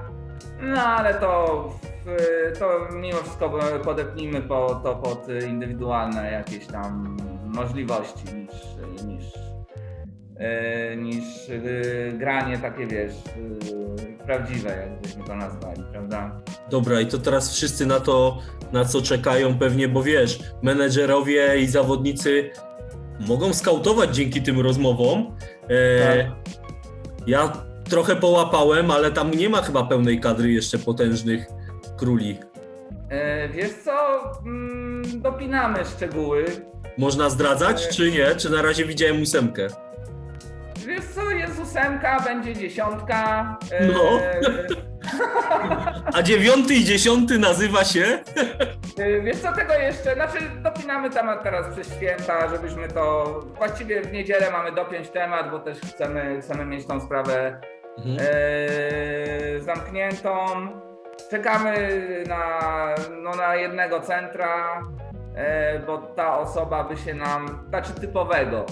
no 0.62 0.82
ale 0.82 1.14
to, 1.14 1.64
w- 2.06 2.60
to 2.60 2.66
mimo 2.96 3.18
wszystko 3.18 3.52
podepnijmy 3.84 4.42
po, 4.42 4.80
to 4.84 4.96
pod 4.96 5.28
indywidualne 5.50 6.32
jakieś 6.32 6.68
tam 6.68 7.18
możliwości 7.46 8.24
niż, 8.36 8.52
niż, 9.06 9.24
niż 10.98 11.24
e, 11.50 12.12
granie 12.14 12.58
takie 12.58 12.88
wiesz, 12.88 13.14
e, 13.14 14.24
prawdziwe 14.26 14.70
jakbyśmy 14.92 15.24
to 15.24 15.36
nazwali, 15.36 15.84
prawda? 15.92 16.42
Dobra, 16.70 17.02
i 17.02 17.06
to 17.06 17.18
teraz 17.18 17.54
wszyscy 17.54 17.86
na 17.86 18.00
to, 18.00 18.38
na 18.74 18.86
co 18.86 19.02
czekają 19.02 19.58
pewnie, 19.60 19.88
bo 19.88 20.04
wiesz, 20.04 20.40
menedżerowie 20.62 21.60
i 21.60 21.68
zawodnicy 21.68 22.50
mogą 23.20 23.54
skautować 23.54 24.16
dzięki 24.16 24.42
tym 24.42 24.60
rozmowom. 24.60 25.36
E, 25.70 26.26
Tak. 26.26 26.56
Ja 27.28 27.52
trochę 27.90 28.16
połapałem, 28.16 28.92
ale 28.92 29.12
tam 29.12 29.32
nie 29.32 29.50
ma 29.50 29.62
chyba 29.62 29.84
pełnej 29.84 30.20
kadry 30.20 30.52
jeszcze 30.52 30.78
potężnych 30.80 31.46
króli. 31.98 32.40
E, 33.10 33.50
Wiesz 33.50 33.74
co, 33.86 33.92
mm, 34.46 35.22
dopinamy 35.22 35.80
szczegóły, 35.96 36.46
Można 36.98 37.30
zdradzać, 37.30 37.88
czy 37.88 38.12
nie? 38.12 38.36
Czy 38.36 38.50
na 38.50 38.62
razie 38.62 38.86
widziałem 38.86 39.22
ósemkę? 39.22 39.68
Ósemka, 41.80 42.20
będzie 42.20 42.54
dziesiątka. 42.54 43.58
e, 43.72 43.86
No. 43.86 44.20
A 46.14 46.22
dziewiąty 46.22 46.74
i 46.74 46.84
dziesiąty 46.84 47.40
nazywa 47.40 47.84
się? 47.84 48.06
e, 48.98 49.22
Wiesz 49.22 49.38
co, 49.38 49.52
tego 49.52 49.74
jeszcze, 49.74 50.14
znaczy 50.16 50.38
dopinamy 50.64 51.10
temat 51.10 51.44
teraz 51.44 51.68
przez 51.74 51.96
święta, 51.96 52.48
żebyśmy 52.50 52.88
to, 52.88 53.40
właściwie 53.58 54.02
w 54.02 54.12
niedzielę 54.12 54.52
mamy 54.52 54.72
dopiąć 54.72 55.10
temat, 55.10 55.52
bo 55.52 55.60
też 55.60 55.80
chcemy, 55.80 56.42
chcemy 56.42 56.66
mieć 56.66 56.88
tą 56.88 57.02
sprawę 57.02 57.60
Mhm. 57.98 58.18
e, 58.20 59.60
zamkniętą. 59.60 60.46
Czekamy 61.32 61.74
na, 62.28 62.60
no, 63.24 63.32
na 63.36 63.56
jednego 63.56 64.00
centra. 64.00 64.82
E, 65.36 65.80
bo 65.80 65.98
ta 65.98 66.38
osoba 66.40 66.84
by 66.84 66.98
się 66.98 67.14
nam, 67.14 67.66
znaczy 67.70 67.92
typowego 67.94 68.66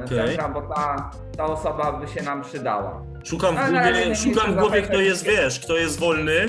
e, 0.00 0.04
Okej. 0.04 0.18
centra, 0.18 0.48
bo 0.48 0.62
ta, 0.62 1.10
ta 1.36 1.44
osoba 1.44 1.92
by 1.92 2.08
się 2.08 2.22
nam 2.22 2.42
przydała. 2.42 3.02
Szukam 3.24 3.54
w 3.54 3.58
na 3.58 3.70
razie 3.70 3.92
głowie, 3.92 4.16
szukam 4.16 4.52
w 4.52 4.56
głowie 4.56 4.82
kto 4.82 5.00
jest, 5.00 5.24
wiesz, 5.24 5.60
kto 5.60 5.76
jest 5.76 6.00
wolny. 6.00 6.46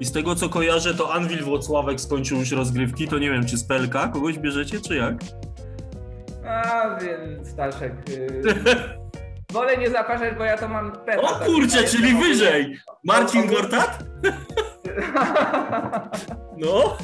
I 0.00 0.04
z 0.04 0.12
tego 0.12 0.34
co 0.34 0.48
kojarzę, 0.48 0.94
to 0.94 1.12
Anwil 1.12 1.44
Włocławek 1.44 2.00
skończył 2.00 2.38
już 2.38 2.52
rozgrywki, 2.52 3.08
to 3.08 3.18
nie 3.18 3.30
wiem, 3.30 3.46
czy 3.46 3.56
z 3.56 3.64
PLK 3.64 3.92
kogoś 4.12 4.38
bierzecie, 4.38 4.80
czy 4.88 4.96
jak? 4.96 5.14
A 6.48 6.98
więc 7.00 7.48
Staszek, 7.48 7.92
y, 8.10 8.42
wolę 9.52 9.76
nie 9.76 9.90
zapraszać, 9.90 10.34
bo 10.38 10.44
ja 10.44 10.58
to 10.58 10.68
mam 10.68 10.92
peta. 10.92 11.22
O 11.22 11.26
kurczę, 11.44 11.84
czyli 11.84 12.14
wyżej! 12.14 12.76
Marcin 13.04 13.46
Gortat? 13.46 13.98
No. 16.58 16.96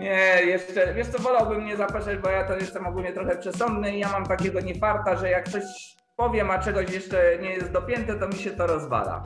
Nie, 0.00 0.42
jeszcze, 0.46 0.94
wiesz 0.94 1.06
co, 1.06 1.18
wolałbym 1.22 1.64
nie 1.64 1.76
zapraszać, 1.76 2.18
bo 2.18 2.28
ja 2.30 2.44
to 2.44 2.56
jestem 2.56 2.86
ogólnie 2.86 3.12
trochę 3.12 3.36
przesądny 3.36 3.96
i 3.96 3.98
ja 3.98 4.08
mam 4.12 4.26
takiego 4.26 4.60
niefarta, 4.60 5.16
że 5.16 5.30
jak 5.30 5.48
coś 5.48 5.62
powiem, 6.16 6.50
a 6.50 6.58
czegoś 6.58 6.90
jeszcze 6.90 7.38
nie 7.42 7.50
jest 7.50 7.72
dopięte, 7.72 8.14
to 8.14 8.28
mi 8.28 8.34
się 8.34 8.50
to 8.50 8.66
rozwala. 8.66 9.22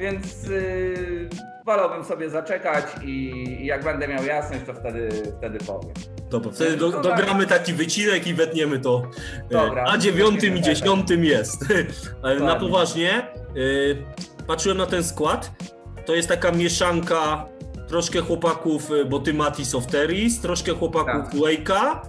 Więc 0.00 0.46
yy, 0.46 1.28
wolałbym 1.66 2.04
sobie 2.04 2.30
zaczekać 2.30 2.84
i, 3.02 3.30
i 3.62 3.66
jak 3.66 3.84
będę 3.84 4.08
miał 4.08 4.24
jasność, 4.24 4.60
to 4.66 4.74
wtedy, 4.74 5.08
wtedy 5.38 5.58
powiem. 5.58 5.92
Dobra, 6.30 6.52
wtedy 6.52 6.76
do, 6.76 6.86
No 6.90 6.92
tak. 6.92 7.02
dogramy 7.02 7.46
taki 7.46 7.72
wycinek 7.72 8.26
i 8.26 8.34
wetniemy 8.34 8.78
to. 8.78 9.02
E, 9.50 9.52
Dobra. 9.52 9.84
A 9.88 9.98
dziewiątym 9.98 10.56
i 10.56 10.60
dziesiątym 10.62 11.24
jest. 11.24 11.64
Ale 12.22 12.40
Na 12.40 12.56
poważnie, 12.56 13.22
y, 13.56 13.96
patrzyłem 14.46 14.78
na 14.78 14.86
ten 14.86 15.04
skład. 15.04 15.50
To 16.06 16.14
jest 16.14 16.28
taka 16.28 16.52
mieszanka 16.52 17.46
troszkę 17.94 18.20
chłopaków, 18.20 18.90
y, 18.90 19.04
bo 19.04 19.18
ty 19.18 19.34
Mati 19.34 19.64
Softeris, 19.64 20.40
troszkę 20.40 20.72
chłopaków 20.72 21.24
Tak. 21.24 21.34
Wake'a, 21.34 22.00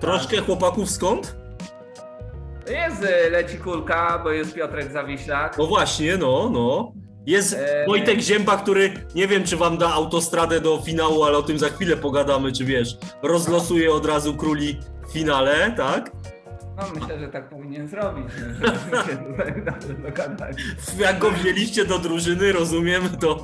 troszkę 0.00 0.36
chłopaków 0.36 0.90
skąd? 0.90 1.36
Jest 2.70 3.02
y, 3.02 3.30
leci 3.30 3.58
kulka, 3.58 4.20
bo 4.24 4.30
jest 4.30 4.54
Piotrek 4.54 4.92
Zawiślak. 4.92 5.58
No 5.58 5.66
właśnie, 5.66 6.16
no, 6.16 6.50
no. 6.52 6.92
Jest 7.26 7.54
Eee. 7.54 7.86
Wojtek 7.86 8.20
Zięba, 8.20 8.56
który 8.56 8.92
nie 9.14 9.28
wiem, 9.28 9.44
czy 9.44 9.56
wam 9.56 9.78
da 9.78 9.92
autostradę 9.92 10.60
do 10.60 10.78
finału, 10.82 11.24
ale 11.24 11.38
o 11.38 11.42
tym 11.42 11.58
za 11.58 11.68
chwilę 11.68 11.96
pogadamy, 11.96 12.52
czy 12.52 12.64
wiesz, 12.64 12.96
rozlosuje 13.22 13.92
od 13.92 14.06
razu 14.06 14.34
króli 14.34 14.80
w 15.08 15.12
finale, 15.12 15.74
tak? 15.76 16.10
No 16.76 16.82
myślę, 17.00 17.18
że 17.18 17.28
tak 17.28 17.48
powinien 17.48 17.88
zrobić. 17.88 18.26
no. 20.02 21.04
Jak 21.04 21.18
go 21.18 21.30
wzięliście 21.30 21.84
do 21.84 21.98
drużyny, 21.98 22.52
rozumiem, 22.52 23.02
to... 23.20 23.42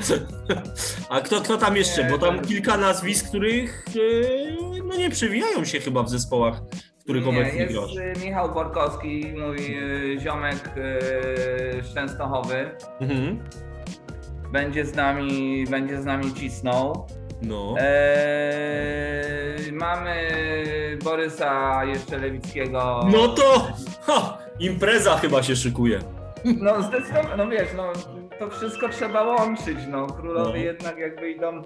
A 1.10 1.20
kto, 1.20 1.40
kto 1.40 1.56
tam 1.56 1.76
jeszcze? 1.76 2.04
Bo 2.10 2.18
tam 2.18 2.40
kilka 2.40 2.76
nazwisk, 2.76 3.28
których 3.28 3.84
e, 3.88 4.80
no 4.84 4.96
nie 4.96 5.10
przewijają 5.10 5.64
się 5.64 5.80
chyba 5.80 6.02
w 6.02 6.08
zespołach, 6.10 6.60
w 7.00 7.02
których 7.02 7.24
Nie, 7.26 7.30
obecnie 7.30 7.66
grasz. 7.66 7.96
y, 7.96 8.12
Michał 8.24 8.54
Borkowski, 8.54 9.34
mój 9.38 9.56
y, 10.16 10.20
ziomek 10.20 10.70
y, 10.76 11.82
z 11.84 11.94
Częstochowy. 11.94 12.70
Mhm. 13.00 13.38
Będzie 14.52 14.86
z 14.86 14.94
nami, 14.94 15.64
będzie 15.70 16.02
z 16.02 16.04
nami 16.04 16.34
cisnął. 16.34 17.06
No. 17.42 17.74
Eee, 17.78 19.72
mamy 19.72 20.16
Borysa 21.04 21.84
jeszcze 21.84 22.18
Lewickiego. 22.18 23.06
No 23.12 23.28
to 23.28 23.68
ha, 24.06 24.38
impreza 24.58 25.16
chyba 25.16 25.42
się 25.42 25.56
szykuje. 25.56 25.98
No 26.60 26.82
zdecydowanie, 26.82 27.36
no 27.36 27.48
wiesz, 27.48 27.68
no 27.76 27.92
to 28.38 28.50
wszystko 28.50 28.88
trzeba 28.88 29.22
łączyć, 29.22 29.78
no. 29.90 30.06
Królowie 30.06 30.50
No. 30.58 30.64
jednak 30.64 30.98
jakby 30.98 31.30
idą 31.30 31.62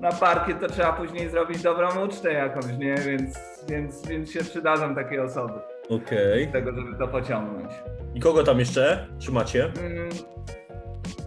na 0.00 0.12
parkiet, 0.12 0.60
to 0.60 0.68
trzeba 0.68 0.92
później 0.92 1.28
zrobić 1.28 1.62
dobrą 1.62 2.04
ucztę 2.06 2.32
jakąś, 2.32 2.66
nie? 2.78 2.94
Więc, 2.94 3.38
więc, 3.68 4.06
więc 4.06 4.32
się 4.32 4.40
przydadzą 4.40 4.94
takie 4.94 5.22
osoby 5.22 5.52
Okej. 5.90 6.46
do 6.46 6.52
tego, 6.52 6.72
żeby 6.72 6.98
to 6.98 7.08
pociągnąć. 7.08 7.72
I 8.14 8.20
kogo 8.20 8.42
tam 8.44 8.58
jeszcze 8.58 9.06
trzymacie? 9.18 9.64
Mm, 9.64 10.08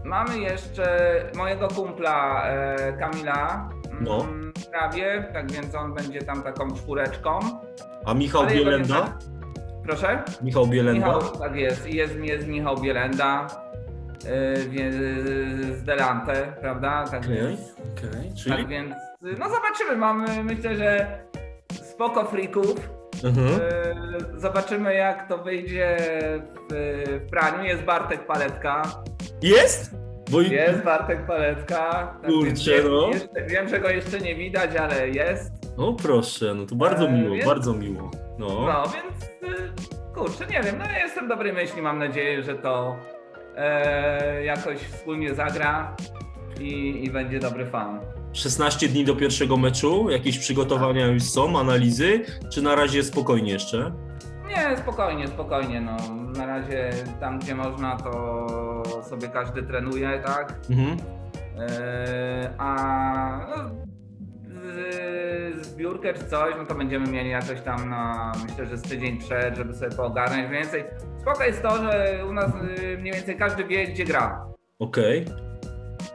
Mamy 0.05 0.39
jeszcze 0.39 1.09
mojego 1.35 1.67
kumpla 1.67 2.43
e, 2.47 2.93
Kamila 2.93 3.69
No. 4.03 4.25
prawie, 4.71 5.25
tak 5.33 5.51
więc 5.51 5.75
on 5.75 5.93
będzie 5.93 6.21
tam 6.21 6.43
taką 6.43 6.71
czwóreczką. 6.75 7.39
A 8.05 8.13
Michał 8.13 8.41
Ale 8.41 8.51
Bielenda? 8.55 9.01
tak- 9.01 9.17
Proszę? 9.83 10.23
Michał 10.41 10.67
Bielenda? 10.67 11.07
Michał, 11.07 11.21
tak 11.39 11.55
jest. 11.55 11.87
Jest, 11.87 12.15
jest 12.15 12.47
Michał 12.47 12.77
Bielenda 12.77 13.47
wie- 14.69 14.91
z 15.77 15.83
Delante, 15.83 16.53
prawda? 16.61 17.05
Tak 17.11 17.23
Okej, 17.23 17.35
więc, 17.37 17.59
okej. 17.97 18.31
Czyli? 18.43 18.55
tak 18.55 18.67
więc, 18.67 18.95
no 19.21 19.49
zobaczymy. 19.49 19.95
Mamy, 19.97 20.43
myślę, 20.43 20.75
że 20.75 21.17
spoko 21.73 22.25
freaków. 22.25 22.89
Mhm. 23.23 23.47
E, 23.61 24.03
Zobaczymy 24.39 24.93
jak 24.95 25.27
to 25.29 25.37
wyjdzie 25.37 25.97
w 26.69 27.21
praniu. 27.31 27.63
Jest 27.63 27.83
Bartek 27.83 28.25
Paletka. 28.27 28.81
Jest? 29.41 29.95
Bo 30.33 30.41
Jest 30.41 30.83
Bartek 30.83 31.25
Paletka. 31.25 31.77
Tak 32.21 32.31
Kurczę, 32.31 32.71
no. 32.89 33.07
Jeszcze, 33.07 33.45
wiem, 33.49 33.69
że 33.69 33.79
go 33.79 33.89
jeszcze 33.89 34.19
nie 34.19 34.35
widać, 34.35 34.75
ale 34.75 35.09
jest. 35.09 35.51
O 35.77 35.93
proszę, 35.93 36.53
no 36.55 36.65
to 36.65 36.75
bardzo 36.75 37.05
E, 37.07 37.11
miło, 37.11 37.35
więc- 37.35 37.45
bardzo 37.47 37.73
miło. 37.73 38.11
No. 38.39 38.47
No, 38.47 38.83
więc 38.83 39.23
y, 39.59 39.71
kurczę, 40.15 40.45
nie 40.47 40.61
wiem, 40.63 40.75
no 40.79 40.85
ja 40.85 40.99
jestem 40.99 41.27
dobrej 41.27 41.53
myśli, 41.53 41.81
mam 41.81 41.99
nadzieję, 41.99 42.43
że 42.43 42.55
to 42.55 42.95
e, 43.55 44.43
jakoś 44.43 44.77
wspólnie 44.77 45.33
zagra 45.35 45.95
i, 46.59 47.01
i 47.05 47.09
będzie 47.11 47.39
dobry 47.39 47.65
fan. 47.65 47.99
16 48.33 48.87
dni 48.87 49.05
do 49.05 49.15
pierwszego 49.15 49.57
meczu, 49.57 50.09
jakieś 50.09 50.39
przygotowania 50.39 51.07
już 51.07 51.23
są, 51.23 51.59
analizy, 51.59 52.21
czy 52.51 52.61
na 52.61 52.75
razie 52.75 53.03
spokojnie 53.03 53.51
jeszcze? 53.51 53.91
Nie, 54.47 54.77
spokojnie, 54.77 55.27
spokojnie, 55.27 55.81
no. 55.81 55.97
Na 56.37 56.45
razie 56.45 56.89
tam, 57.19 57.39
gdzie 57.39 57.55
można, 57.55 57.97
to 57.97 58.11
sobie 59.03 59.27
każdy 59.27 59.63
trenuje, 59.63 60.19
tak? 60.25 60.53
Mhm. 60.69 60.97
E, 61.59 62.49
a 62.57 63.39
no, 63.49 63.69
zbiórkę 65.61 66.13
czy 66.13 66.25
coś, 66.25 66.55
no 66.57 66.65
to 66.65 66.75
będziemy 66.75 67.11
mieli 67.11 67.29
jakoś 67.29 67.61
tam 67.61 67.89
na, 67.89 68.31
myślę, 68.49 68.65
że 68.65 68.77
z 68.77 68.81
tydzień 68.81 69.17
przed, 69.17 69.55
żeby 69.57 69.73
sobie 69.73 69.91
poogarnąć 69.91 70.49
więcej. 70.49 70.83
Spoko 71.21 71.43
jest 71.43 71.61
to, 71.61 71.77
że 71.83 72.23
u 72.29 72.33
nas 72.33 72.51
y, 72.79 72.97
mniej 72.97 73.13
więcej 73.13 73.37
każdy 73.37 73.63
wie, 73.63 73.87
gdzie 73.87 74.05
gra. 74.05 74.45
Okej. 74.79 75.25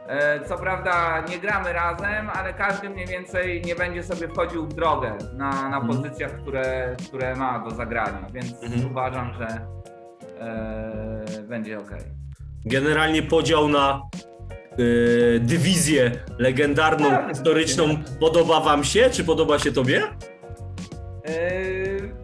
E, 0.07 0.39
Co 0.45 0.57
prawda 0.57 1.23
nie 1.29 1.39
gramy 1.39 1.73
razem, 1.73 2.29
ale 2.29 2.53
każdy 2.53 2.89
mniej 2.89 3.05
więcej 3.07 3.61
nie 3.65 3.75
będzie 3.75 4.03
sobie 4.03 4.27
wchodził 4.27 4.65
w 4.65 4.73
drogę 4.73 5.17
na, 5.33 5.49
na 5.69 5.77
Mhm. 5.77 5.87
pozycjach, 5.87 6.31
które, 6.31 6.95
które 7.07 7.35
ma 7.35 7.59
do 7.59 7.69
zagrania, 7.71 8.27
więc 8.33 8.63
Mhm. 8.63 8.91
uważam, 8.91 9.33
że 9.33 9.47
e, 10.39 11.41
będzie 11.47 11.77
ok. 11.79 11.91
Generalnie 12.69 13.23
podział 13.23 13.67
na 13.69 14.01
y, 14.79 15.39
dywizję 15.43 16.11
legendarną, 16.37 17.09
Tak. 17.09 17.29
historyczną 17.29 17.97
podoba 18.19 18.59
wam 18.59 18.83
się, 18.83 19.09
czy 19.09 19.23
podoba 19.23 19.59
się 19.59 19.71
tobie? 19.71 20.01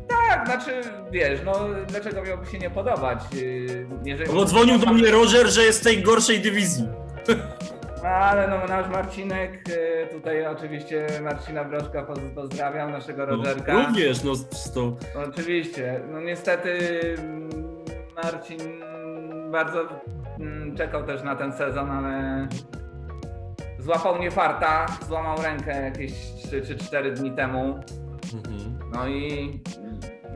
tak, 0.07 0.45
znaczy 0.47 0.71
wiesz, 1.11 1.39
no 1.45 1.53
dlaczego 1.87 2.23
miałoby 2.23 2.45
się 2.51 2.59
nie 2.59 2.69
podobać? 2.69 3.19
Yy, 3.33 3.87
jeżeli 4.05 4.33
Bo 4.33 4.45
dzwonił 4.45 4.79
do 4.79 4.93
mnie 4.93 5.11
Roger, 5.11 5.47
że 5.47 5.63
jest 5.63 5.81
w 5.81 5.83
tej 5.83 6.03
gorszej 6.03 6.39
dywizji. 6.39 6.87
Ale 8.03 8.47
no 8.47 8.67
nasz 8.67 8.89
Marcinek, 8.91 9.63
e, 10.03 10.07
tutaj 10.07 10.45
oczywiście 10.47 11.07
Marcina 11.23 11.63
Broszka 11.63 12.03
poz- 12.03 12.33
pozdrawiam, 12.35 12.91
naszego 12.91 13.25
No, 13.25 13.35
Rogerka. 13.35 13.85
również, 13.87 14.23
no 14.23 14.33
to 14.73 14.81
No, 15.15 15.21
oczywiście. 15.29 15.99
No 16.11 16.21
niestety 16.21 16.69
mm, 17.17 17.49
Marcin 18.23 18.59
bardzo 19.51 19.79
mm, 20.39 20.75
czekał 20.77 21.03
też 21.03 21.23
na 21.23 21.35
ten 21.35 21.53
sezon, 21.53 21.91
ale 21.91 22.47
złapał 23.79 24.15
mnie 24.15 24.31
farta, 24.31 24.85
złamał 25.07 25.37
rękę 25.41 25.81
jakieś 25.81 26.11
3 26.47 26.61
czy 26.61 26.75
4 26.75 27.11
dni 27.11 27.31
temu. 27.31 27.59
mhm. 28.33 28.79
No 28.93 29.07
i 29.07 29.59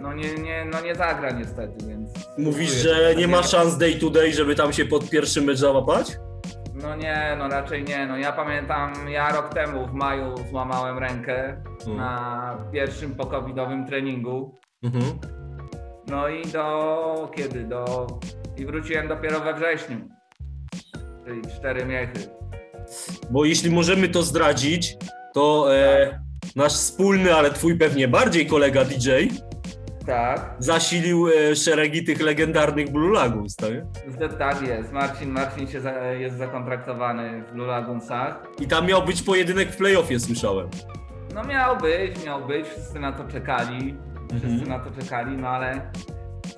no 0.02 0.14
nie, 0.14 0.34
nie, 0.36 0.66
no 0.72 0.82
nie 0.82 0.96
zagra 0.96 1.32
niestety, 1.32 1.88
więc. 1.88 2.10
mówisz, 2.38 2.72
dziękuję. 2.84 3.10
że 3.10 3.16
nie 3.16 3.28
ma 3.28 3.44
szans 3.44 3.78
day 3.78 3.96
to 3.96 4.10
day, 4.10 4.34
żeby 4.34 4.56
tam 4.56 4.74
się 4.74 4.86
pod 4.86 5.10
pierwszy 5.10 5.42
mecz 5.42 5.58
załapać? 5.58 6.18
No 6.84 6.96
nie, 6.96 7.36
no 7.38 7.48
raczej 7.48 7.84
nie. 7.84 8.08
No 8.08 8.18
ja 8.18 8.32
pamiętam, 8.32 8.94
ja 9.10 9.32
rok 9.32 9.54
temu 9.54 9.88
w 9.88 9.94
maju 9.94 10.36
złamałem 10.50 10.98
rękę 10.98 11.62
Mhm. 11.80 11.98
na 11.98 12.58
pierwszym 12.72 13.16
pokowidowym 13.16 13.86
treningu. 13.86 14.56
Mhm. 14.84 15.04
No 16.08 16.28
i 16.30 16.46
do 16.48 17.32
kiedy? 17.36 17.64
Do. 17.64 18.08
I 18.60 18.66
wróciłem 18.66 19.08
dopiero 19.08 19.40
we 19.40 19.54
wrześniu. 19.54 19.98
Czyli 21.26 21.42
cztery 21.58 21.86
miechy. 21.86 22.14
Bo 23.30 23.46
jeśli 23.46 23.70
możemy 23.72 24.10
to 24.10 24.24
zdradzić, 24.24 24.98
to 25.34 25.76
e, 25.76 26.20
nasz 26.56 26.74
wspólny, 26.74 27.36
ale 27.36 27.52
twój 27.52 27.78
pewnie 27.78 28.08
bardziej 28.08 28.46
kolega 28.48 28.86
DJ 28.86 29.10
Tak, 30.06 30.56
zasilił 30.60 31.28
e, 31.28 31.56
szeregi 31.56 32.04
tych 32.04 32.22
legendarnych 32.22 32.92
Blue 32.92 33.14
Lagoons, 33.14 33.56
tak? 33.56 33.72
tak 34.40 34.62
jest. 34.62 34.92
Marcin, 34.92 35.30
Marcin 35.32 35.68
się 35.68 35.82
za, 35.82 35.92
jest 36.02 36.38
zakontraktowany 36.38 37.44
w 37.44 37.54
Blue 37.54 37.68
Lagoonsach. 37.68 38.44
I 38.62 38.68
tam 38.68 38.86
miał 38.88 39.04
być 39.06 39.22
pojedynek 39.22 39.72
w 39.72 39.78
playoffie, 39.78 40.20
słyszałem. 40.20 40.70
No 41.36 41.44
miał 41.44 41.78
być, 41.78 42.26
miał 42.26 42.48
być, 42.48 42.68
wszyscy 42.68 43.00
na 43.00 43.12
to 43.12 43.24
czekali. 43.24 43.96
Wszyscy 44.30 44.48
Mhm. 44.48 44.70
na 44.70 44.80
to 44.80 45.02
czekali, 45.02 45.38
no 45.38 45.48
ale 45.48 45.92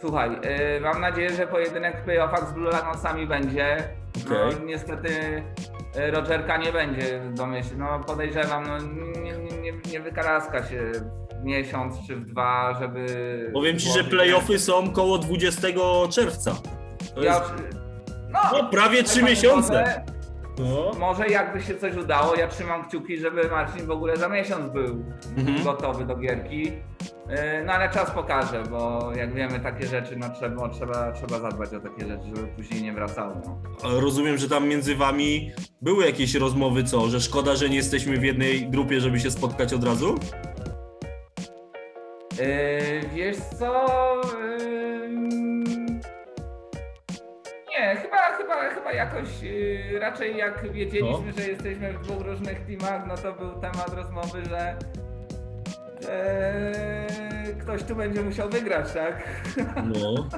słuchaj, 0.01 0.31
yy, 0.31 0.81
mam 0.81 1.01
nadzieję, 1.01 1.29
że 1.29 1.47
pojedynek 1.47 1.97
w 2.01 2.03
playoffach 2.03 2.49
z 2.49 2.53
Blue 2.53 2.71
Lagoonsami 2.71 3.27
będzie. 3.27 3.77
Okej. 4.25 4.55
No, 4.59 4.65
niestety 4.65 5.43
yy, 5.95 6.11
Rogerka 6.11 6.57
nie 6.57 6.71
będzie 6.71 7.21
domyśl. 7.33 7.77
No 7.77 7.99
podejrzewam, 7.99 8.63
no 8.67 8.77
nie, 9.21 9.31
nie, 9.61 9.73
nie, 9.91 9.99
wykaraska 9.99 10.63
się 10.63 10.91
w 11.41 11.43
miesiąc 11.43 11.95
czy 12.07 12.15
w 12.15 12.25
dwa, 12.25 12.77
żeby... 12.79 13.49
Powiem 13.53 13.79
ci, 13.79 13.89
że 13.89 14.03
playoffy 14.03 14.59
są 14.59 14.91
koło 14.91 15.17
20 15.17 15.67
czerwca. 16.11 16.51
To 17.15 17.23
Ja, 17.23 17.33
jest 17.35 17.53
no, 18.29 18.39
no, 18.53 18.69
prawie 18.69 19.03
3 19.03 19.21
Może- 19.21 19.31
miesiące. 19.31 20.05
No. 20.61 20.91
Może 20.99 21.27
jakby 21.27 21.61
się 21.61 21.75
coś 21.77 21.95
udało, 21.95 22.35
ja 22.35 22.47
trzymam 22.47 22.85
kciuki, 22.87 23.17
żeby 23.17 23.49
Marcin 23.49 23.85
w 23.85 23.91
ogóle 23.91 24.17
za 24.17 24.29
miesiąc 24.29 24.73
był 24.73 25.03
Mhm. 25.37 25.63
gotowy 25.63 26.05
do 26.05 26.15
gierki. 26.15 26.63
Yy, 26.63 27.63
No 27.65 27.73
ale 27.73 27.89
czas 27.89 28.11
pokaże, 28.11 28.63
bo 28.69 29.11
jak 29.15 29.33
wiemy 29.33 29.59
takie 29.59 29.87
rzeczy, 29.87 30.15
no 30.17 30.29
trzeba, 30.29 30.69
trzeba, 30.69 31.11
trzeba 31.11 31.39
zadbać 31.39 31.73
o 31.73 31.79
takie 31.79 32.07
rzeczy, 32.07 32.23
żeby 32.35 32.47
później 32.47 32.81
nie 32.83 32.93
wracały. 32.93 33.35
No. 33.45 33.61
Rozumiem, 33.99 34.37
że 34.37 34.49
tam 34.49 34.67
między 34.67 34.95
wami 34.95 35.51
były 35.81 36.05
jakieś 36.05 36.35
rozmowy, 36.35 36.83
co, 36.83 37.09
że 37.09 37.19
szkoda, 37.21 37.55
że 37.55 37.69
nie 37.69 37.75
jesteśmy 37.75 38.17
w 38.17 38.23
jednej 38.23 38.69
grupie, 38.69 39.01
żeby 39.01 39.19
się 39.19 39.31
spotkać 39.31 39.73
od 39.73 39.83
razu? 39.83 40.15
Yy, 42.39 43.09
wiesz 43.15 43.37
co? 43.59 43.85
Yy, 44.39 45.80
nie, 47.81 47.95
chyba, 47.95 48.37
chyba, 48.37 48.69
chyba 48.69 48.93
jakoś 48.93 49.41
yy, 49.41 49.99
raczej 49.99 50.37
jak 50.37 50.71
wiedzieliśmy, 50.71 51.33
że 51.37 51.47
jesteśmy 51.47 51.93
w 51.93 52.01
dwóch 52.01 52.21
różnych 52.21 52.59
teamach, 52.65 53.07
no 53.07 53.17
to 53.17 53.33
był 53.33 53.51
temat 53.61 53.93
rozmowy, 53.93 54.41
że 54.49 54.75
yy, 56.01 57.55
ktoś 57.55 57.83
tu 57.83 57.95
będzie 57.95 58.21
musiał 58.21 58.49
wygrać, 58.49 58.93
tak? 58.93 59.23
No. 59.93 60.29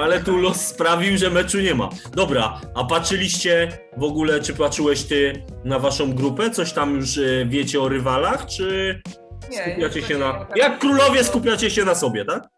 Ale 0.00 0.20
tu 0.20 0.36
los 0.36 0.60
sprawił, 0.60 1.18
że 1.18 1.30
meczu 1.30 1.60
nie 1.60 1.74
ma. 1.74 1.88
Dobra, 2.12 2.60
a 2.74 2.84
patrzyliście 2.84 3.68
w 3.96 4.04
ogóle, 4.04 4.40
czy 4.40 4.54
patrzyłeś 4.54 5.04
ty 5.04 5.42
na 5.64 5.78
waszą 5.78 6.14
grupę? 6.14 6.50
Coś 6.50 6.72
tam 6.72 6.94
już 6.94 7.18
e, 7.18 7.22
wiecie 7.46 7.80
o 7.80 7.88
rywalach, 7.88 8.46
czy 8.46 9.00
Nie, 9.50 9.58
skupiacie 9.58 10.00
nie, 10.00 10.06
się 10.06 10.18
na... 10.18 10.46
Jak 10.56 10.78
królowie 10.78 11.24
skupiacie 11.24 11.70
się 11.70 11.84
na 11.84 11.94
sobie, 11.94 12.24
tak? 12.24 12.48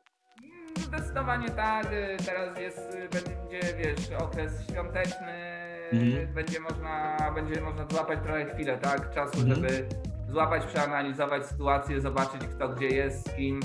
Zdecydowanie 0.79 1.49
tak. 1.51 1.85
y, 1.93 2.17
Teraz 2.27 2.59
jest, 2.59 2.95
y, 2.95 3.09
będzie, 3.09 3.75
wiesz, 3.79 4.11
okres 4.23 4.53
świąteczny, 4.71 5.55
Mhm. 5.93 6.35
będzie 6.35 6.61
można, 6.61 7.17
będzie 7.35 7.61
można 7.61 7.87
złapać 7.91 8.19
trochę 8.23 8.45
chwilę, 8.47 8.79
tak? 8.79 9.11
Czasu, 9.11 9.41
Mhm. 9.41 9.55
żeby 9.55 9.87
złapać, 10.29 10.67
przeanalizować 10.67 11.47
sytuację, 11.47 12.01
zobaczyć 12.01 12.41
kto 12.57 12.69
gdzie 12.69 12.89
jest, 12.89 13.29
z 13.31 13.35
kim 13.37 13.61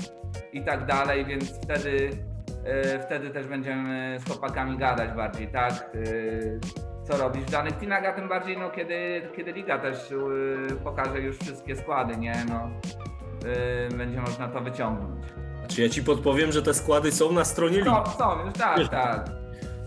i 0.52 0.64
tak 0.64 0.86
dalej, 0.86 1.24
więc 1.24 1.62
wtedy, 1.64 2.10
y, 2.96 2.98
wtedy 3.06 3.30
też 3.30 3.46
będziemy 3.46 4.16
z 4.20 4.24
chłopakami 4.24 4.78
gadać 4.78 5.10
bardziej, 5.10 5.48
tak? 5.48 5.90
Co 7.04 7.16
robisz 7.18 7.44
w 7.44 7.50
danych 7.50 7.72
teamach, 7.76 8.04
a 8.04 8.12
tym 8.12 8.28
bardziej 8.28 8.58
no, 8.58 8.70
kiedy, 8.70 9.22
kiedy 9.36 9.52
liga 9.52 9.78
też 9.78 10.14
pokaże 10.84 11.20
już 11.20 11.38
wszystkie 11.38 11.76
składy, 11.76 12.16
nie? 12.16 12.34
No, 12.48 12.70
będzie 13.96 14.20
można 14.20 14.48
to 14.48 14.60
wyciągnąć. 14.60 15.24
Czy 15.70 15.82
ja 15.82 15.88
ci 15.88 16.02
podpowiem, 16.04 16.52
że 16.52 16.62
te 16.62 16.74
składy 16.74 17.12
są 17.12 17.32
na 17.32 17.44
stronie 17.44 17.76
ligi 17.76 17.90
No, 17.90 18.04
są 18.18 18.44
już, 18.44 18.54
tak, 18.54 18.88
tak. 18.88 19.30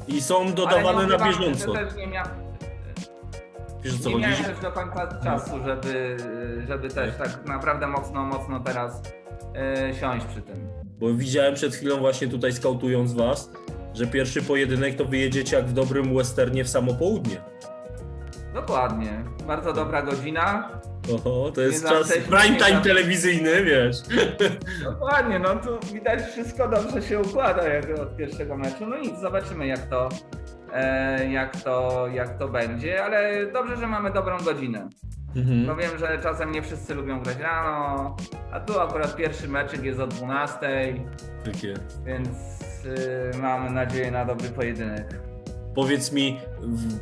i 0.08 0.22
są 0.22 0.54
dodawane 0.54 1.06
nie 1.06 1.18
na 1.18 1.26
bieżąco. 1.26 1.74
Też 1.74 1.96
nie, 1.96 2.08
mia... 2.08 2.24
Wiesz 3.84 4.00
co 4.00 4.10
nie 4.10 4.18
miałem 4.18 4.44
też 4.44 4.60
do 4.60 4.72
końca 4.72 5.08
czasu, 5.24 5.52
żeby, 5.66 6.18
żeby 6.68 6.90
też 6.90 7.16
tak 7.18 7.46
naprawdę 7.46 7.88
mocno, 7.88 8.24
mocno 8.24 8.60
teraz 8.60 9.02
e, 9.56 9.94
siąść 9.94 10.26
przy 10.26 10.42
tym. 10.42 10.68
Bo 11.00 11.14
widziałem 11.14 11.56
przed 11.56 11.76
chwilą 11.76 11.98
właśnie 11.98 12.28
tutaj 12.28 12.54
skautując 12.54 13.14
was, 13.14 13.52
że 13.94 14.08
pierwszy 14.08 14.42
pojedynek 14.42 14.96
to 14.96 15.06
wyjedziecie 15.06 15.56
jak 15.56 15.66
w 15.66 15.74
dobrym 15.74 16.16
westernie 16.16 16.64
w 16.64 16.70
samo 16.70 16.94
południe. 16.94 17.42
Dokładnie. 18.54 19.24
Bardzo 19.48 19.74
dobra 19.74 20.02
godzina. 20.02 20.70
Oho, 21.16 21.52
to 21.52 21.62
jest 21.62 21.88
czas 21.88 22.14
prime 22.30 22.56
time 22.60 22.82
telewizyjny, 22.82 23.64
wiesz. 23.64 23.96
Dokładnie, 24.84 25.40
no 25.40 25.56
tu 25.56 25.94
widać 25.94 26.22
wszystko 26.22 26.68
dobrze 26.68 27.02
się 27.02 27.20
układa 27.20 27.68
jak 27.68 28.00
od 28.00 28.18
pierwszego 28.18 28.58
meczu. 28.58 28.86
No 28.88 28.98
nic, 28.98 29.20
zobaczymy 29.20 29.68
jak 29.68 29.80
to, 29.80 30.10
e, 30.74 31.32
jak 31.32 31.62
to, 31.62 32.08
jak 32.14 32.38
to 32.38 32.48
będzie, 32.48 33.04
ale 33.06 33.46
dobrze, 33.52 33.78
że 33.78 33.88
mamy 33.88 34.12
dobrą 34.12 34.38
godzinę. 34.38 34.90
No 35.36 35.42
Mhm. 35.42 35.78
wiem, 35.80 36.00
że 36.00 36.20
czasem 36.24 36.52
nie 36.52 36.62
wszyscy 36.62 36.96
lubią 36.96 37.22
grać 37.24 37.38
rano, 37.40 38.16
a 38.52 38.60
tu 38.60 38.80
akurat 38.80 39.16
pierwszy 39.16 39.48
meczek 39.48 39.84
jest 39.84 40.00
o 40.00 40.08
12. 40.08 40.94
Takie. 41.46 41.74
Więc 42.06 42.28
y, 42.86 43.32
mamy 43.42 43.70
nadzieję 43.70 44.12
na 44.12 44.26
dobry 44.26 44.50
pojedynek. 44.50 45.20
Powiedz 45.76 46.12
mi, 46.12 46.40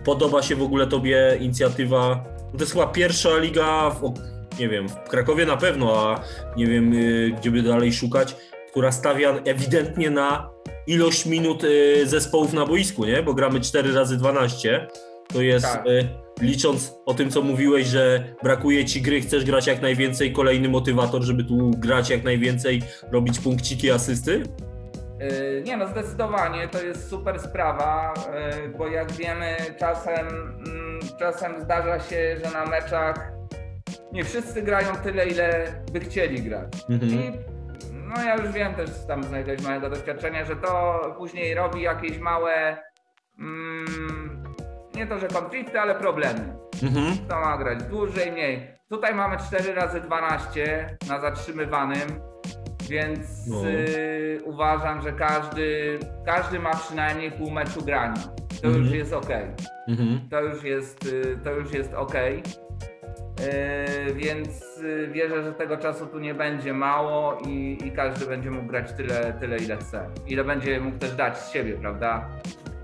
podoba 0.06 0.42
się 0.42 0.56
w 0.56 0.62
ogóle 0.62 0.88
tobie 0.88 1.38
inicjatywa? 1.40 2.24
no 2.46 2.52
To 2.58 2.64
jest 2.64 2.72
chyba 2.74 2.88
pierwsza 2.88 3.38
liga, 3.38 3.90
w, 3.90 4.14
nie 4.60 4.70
wiem, 4.70 4.90
w 4.90 4.96
Krakowie 5.10 5.46
na 5.46 5.58
pewno, 5.58 6.10
a 6.10 6.22
nie 6.58 6.68
wiem, 6.68 6.94
y, 6.94 7.32
gdzie 7.40 7.52
by 7.52 7.62
dalej 7.62 7.94
szukać, 7.94 8.36
która 8.72 8.92
stawia 8.92 9.36
ewidentnie 9.46 10.10
na 10.10 10.50
ilość 10.88 11.26
minut 11.26 11.64
y, 11.64 12.08
zespołów 12.08 12.54
na 12.54 12.66
boisku, 12.66 13.06
nie? 13.06 13.24
Bo 13.24 13.34
gramy 13.34 13.62
4 13.62 13.94
razy 13.94 14.18
12. 14.18 14.88
To 15.34 15.42
jest, 15.42 15.66
Tak. 15.66 15.88
y, 15.88 16.08
licząc 16.42 16.94
o 17.06 17.14
tym, 17.14 17.32
co 17.32 17.42
mówiłeś, 17.42 17.88
że 17.88 18.24
brakuje 18.44 18.86
ci 18.86 19.02
gry, 19.02 19.22
chcesz 19.22 19.46
grać 19.46 19.68
jak 19.68 19.82
najwięcej, 19.82 20.34
kolejny 20.34 20.70
motywator, 20.70 21.22
żeby 21.24 21.44
tu 21.44 21.72
grać 21.78 22.10
jak 22.10 22.24
najwięcej, 22.24 22.82
robić 23.12 23.40
punkciki, 23.40 23.92
asysty? 23.92 24.44
Y, 25.22 25.64
Nie 25.66 25.78
no, 25.78 25.88
zdecydowanie 25.88 26.68
to 26.68 26.82
jest 26.84 27.10
super 27.10 27.40
sprawa, 27.40 28.14
y, 28.66 28.70
bo 28.70 28.88
jak 28.88 29.12
wiemy, 29.12 29.56
czasem, 29.80 30.28
mm, 30.28 31.00
czasem 31.20 31.62
zdarza 31.62 32.00
się, 32.00 32.38
że 32.44 32.52
na 32.52 32.66
meczach 32.66 33.32
nie 34.12 34.24
wszyscy 34.24 34.62
grają 34.62 34.96
tyle, 35.04 35.26
ile 35.28 35.74
by 35.92 36.00
chcieli 36.00 36.42
grać. 36.44 36.74
Mhm. 36.90 37.12
I 37.12 37.32
no 37.94 38.24
ja 38.24 38.36
już 38.36 38.52
wiem 38.52 38.74
też 38.76 38.90
tam 39.08 39.24
z 39.24 39.32
jakiegoś 39.32 39.66
małego 39.66 39.90
doświadczenia, 39.90 40.46
że 40.46 40.56
to 40.56 41.00
później 41.18 41.54
robi 41.54 41.82
jakieś 41.82 42.18
małe, 42.20 42.78
mm, 43.40 44.44
nie 44.96 45.08
to, 45.08 45.20
że 45.20 45.28
konflikty, 45.28 45.80
ale 45.80 45.96
problemy. 45.96 46.56
Mhm. 46.84 47.18
Kto 47.26 47.40
ma 47.40 47.58
grać 47.58 47.84
dłużej, 47.84 48.32
mniej. 48.32 48.72
Tutaj 48.90 49.16
mamy 49.16 49.38
4 49.38 49.74
razy 49.74 50.02
12 50.02 50.98
na 51.10 51.20
zatrzymywanym, 51.20 52.22
więc 52.92 53.48
No. 53.48 53.68
y, 53.68 54.40
uważam, 54.46 55.02
że 55.02 55.12
każdy, 55.14 56.00
każdy 56.26 56.60
ma 56.60 56.76
przynajmniej 56.76 57.32
pół 57.32 57.52
meczu 57.52 57.82
grania. 57.86 58.22
To 58.62 58.68
Mhm. 58.68 58.84
już 58.86 58.94
jest 58.94 59.14
ok. 59.14 59.30
Mhm. 59.88 60.20
To 60.30 60.42
już 60.42 60.64
jest, 60.64 61.06
y, 61.06 61.38
to 61.44 61.52
już 61.52 61.74
jest 61.74 61.94
ok. 61.94 62.14
więc 64.16 64.78
y, 64.78 65.10
wierzę, 65.14 65.44
że 65.44 65.54
tego 65.54 65.78
czasu 65.78 66.06
tu 66.08 66.20
nie 66.20 66.34
będzie 66.34 66.74
mało 66.74 67.38
i, 67.48 67.78
i 67.86 67.92
każdy 67.92 68.26
będzie 68.26 68.52
mógł 68.52 68.68
grać 68.68 68.92
tyle, 68.94 69.34
tyle, 69.40 69.58
ile 69.58 69.78
chce. 69.78 70.10
Ile 70.28 70.44
będzie 70.44 70.80
mógł 70.80 70.98
też 70.98 71.12
dać 71.16 71.38
z 71.38 71.52
siebie, 71.52 71.74
prawda? 71.74 72.30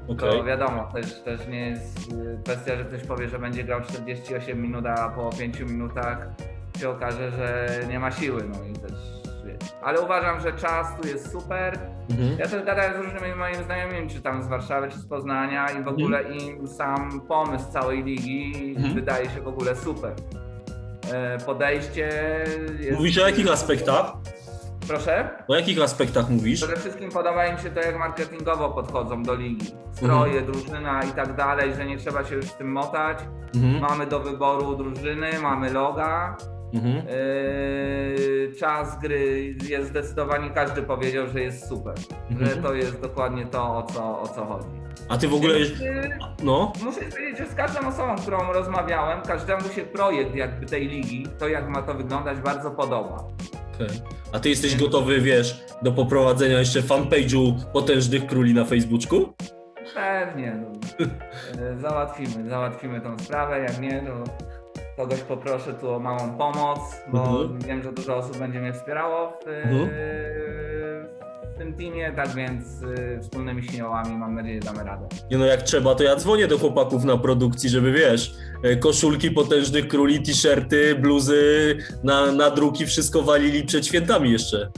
Okej. 0.07 0.17
To 0.31 0.43
wiadomo, 0.43 0.91
też, 0.93 1.21
też 1.21 1.47
nie 1.47 1.69
jest 1.69 2.11
y, 2.11 2.39
kwestia, 2.43 2.75
że 2.75 2.85
ktoś 2.85 3.03
powie, 3.03 3.29
że 3.29 3.39
będzie 3.39 3.63
grał 3.63 3.81
48 3.81 4.61
minut, 4.61 4.85
a 4.85 5.09
po 5.09 5.29
5 5.39 5.59
minutach 5.59 6.27
się 6.79 6.89
okaże, 6.89 7.31
że 7.31 7.69
nie 7.89 7.99
ma 7.99 8.11
siły. 8.11 8.43
No 8.49 8.63
i 8.63 8.73
też. 8.73 9.26
Ale 9.87 10.01
uważam, 10.01 10.39
że 10.39 10.53
czas 10.53 10.87
tu 11.01 11.07
jest 11.07 11.31
super. 11.31 11.79
Mhm. 12.09 12.39
Ja 12.39 12.47
też 12.47 12.63
gadałem 12.65 12.93
z 12.93 13.05
różnymi 13.05 13.35
moimi 13.35 13.63
znajomymi, 13.63 14.09
czy 14.09 14.21
tam 14.21 14.43
z 14.43 14.47
Warszawy, 14.47 14.89
czy 14.91 14.97
z 14.97 15.05
Poznania 15.07 15.67
i 15.71 15.83
w 15.83 15.87
ogóle 15.87 16.23
im 16.23 16.67
sam 16.67 17.21
pomysł 17.21 17.71
całej 17.71 18.03
ligi 18.03 18.73
Mhm. 18.77 18.93
wydaje 18.95 19.29
się 19.29 19.41
w 19.41 19.47
ogóle 19.47 19.75
super. 19.75 20.13
E, 21.13 21.37
Podejście 21.37 22.09
jest... 22.79 22.97
Mówisz 22.97 23.17
o 23.17 23.27
jakich 23.27 23.51
aspektach? 23.51 24.13
Proszę? 24.87 25.29
O 25.47 25.55
jakich 25.55 25.81
aspektach 25.81 26.29
mówisz? 26.29 26.61
Przede 26.63 26.79
wszystkim 26.79 27.11
podoba 27.11 27.45
im 27.47 27.57
się 27.57 27.69
to, 27.69 27.79
jak 27.81 27.99
marketingowo 27.99 28.69
podchodzą 28.69 29.23
do 29.23 29.35
ligi. 29.35 29.71
Stroje, 29.91 30.41
drużyna 30.41 31.03
i 31.03 31.11
tak 31.11 31.35
dalej, 31.35 31.75
że 31.75 31.85
nie 31.85 31.97
trzeba 31.97 32.23
się 32.25 32.35
już 32.35 32.45
z 32.45 32.55
tym 32.55 32.71
motać. 32.71 33.17
Mhm. 33.55 33.81
Mamy 33.81 34.05
do 34.05 34.19
wyboru 34.19 34.75
drużyny, 34.75 35.29
mamy 35.41 35.73
loga. 35.73 36.37
Mhm. 36.73 36.95
Yy, 36.95 38.51
czas 38.59 38.99
gry 38.99 39.55
jest 39.69 39.89
zdecydowanie, 39.89 40.49
każdy 40.49 40.81
powiedział, 40.83 41.27
że 41.27 41.41
jest 41.41 41.67
super. 41.69 41.93
Że 42.29 42.37
Mhm. 42.45 42.63
to 42.63 42.73
jest 42.73 43.01
dokładnie 43.01 43.45
to, 43.45 43.77
o 43.77 43.83
co, 43.83 44.21
o 44.21 44.27
co 44.27 44.45
chodzi. 44.45 44.67
A 45.09 45.17
ty 45.17 45.27
w 45.27 45.33
ogóle. 45.33 45.53
Więc, 45.59 45.79
yy, 45.79 46.09
No. 46.43 46.73
Muszę 46.83 46.99
powiedzieć, 47.01 47.37
że 47.37 47.45
z 47.45 47.55
każdą 47.55 47.87
osobą, 47.87 48.17
z 48.17 48.21
którą 48.21 48.53
rozmawiałem, 48.53 49.21
każdemu 49.21 49.61
się 49.69 49.81
projekt 49.81 50.35
jakby 50.35 50.65
tej 50.65 50.87
ligi, 50.87 51.27
to 51.39 51.47
jak 51.47 51.69
ma 51.69 51.81
to 51.81 51.93
wyglądać, 51.93 52.37
bardzo 52.39 52.71
podoba. 52.71 53.23
Okej. 53.75 53.87
A 54.33 54.39
ty 54.39 54.49
jesteś 54.49 54.75
gotowy, 54.77 55.21
wiesz, 55.21 55.63
do 55.81 55.91
poprowadzenia 55.91 56.59
jeszcze 56.59 56.81
fanpage'u 56.81 57.53
potężnych 57.73 58.27
króli 58.27 58.53
na 58.53 58.65
Facebooku? 58.65 59.33
Pewnie. 59.95 60.55
No. 60.61 60.67
E, 61.61 61.77
Załatwimy, 61.77 62.49
załatwimy 62.49 63.01
tą 63.01 63.19
sprawę, 63.19 63.59
jak 63.59 63.79
nie, 63.79 64.01
to 64.01 64.23
kogoś 64.97 65.19
poproszę 65.21 65.73
tu 65.73 65.89
o 65.93 65.99
małą 65.99 66.37
pomoc, 66.37 66.79
bo 67.07 67.41
Mhm. 67.41 67.59
wiem, 67.59 67.83
że 67.83 67.91
dużo 67.91 68.15
osób 68.17 68.37
będzie 68.37 68.59
mnie 68.59 68.73
wspierało 68.73 69.39
w, 69.45 69.47
Mhm. 69.47 69.89
w 71.55 71.57
tym 71.57 71.73
teamie, 71.73 72.11
tak 72.15 72.29
więc 72.29 72.81
y, 72.81 73.19
wspólnymi 73.21 73.63
siłami 73.63 74.15
mam 74.17 74.35
nadzieję 74.35 74.59
damy 74.59 74.83
radę. 74.83 75.07
Nie 75.31 75.37
no, 75.37 75.45
jak 75.45 75.61
trzeba, 75.61 75.95
to 75.95 76.03
ja 76.03 76.15
dzwonię 76.15 76.47
do 76.47 76.57
chłopaków 76.57 77.03
na 77.03 77.17
produkcji, 77.17 77.69
żeby 77.69 77.91
wiesz, 77.91 78.33
e, 78.63 78.75
koszulki 78.75 79.31
potężnych 79.31 79.87
króli, 79.87 80.21
t-shirty, 80.23 80.95
bluzy, 80.95 81.77
na, 82.03 82.31
na 82.31 82.49
druki, 82.49 82.85
wszystko 82.85 83.21
walili 83.21 83.63
przed 83.63 83.85
świętami 83.87 84.31
jeszcze. 84.31 84.69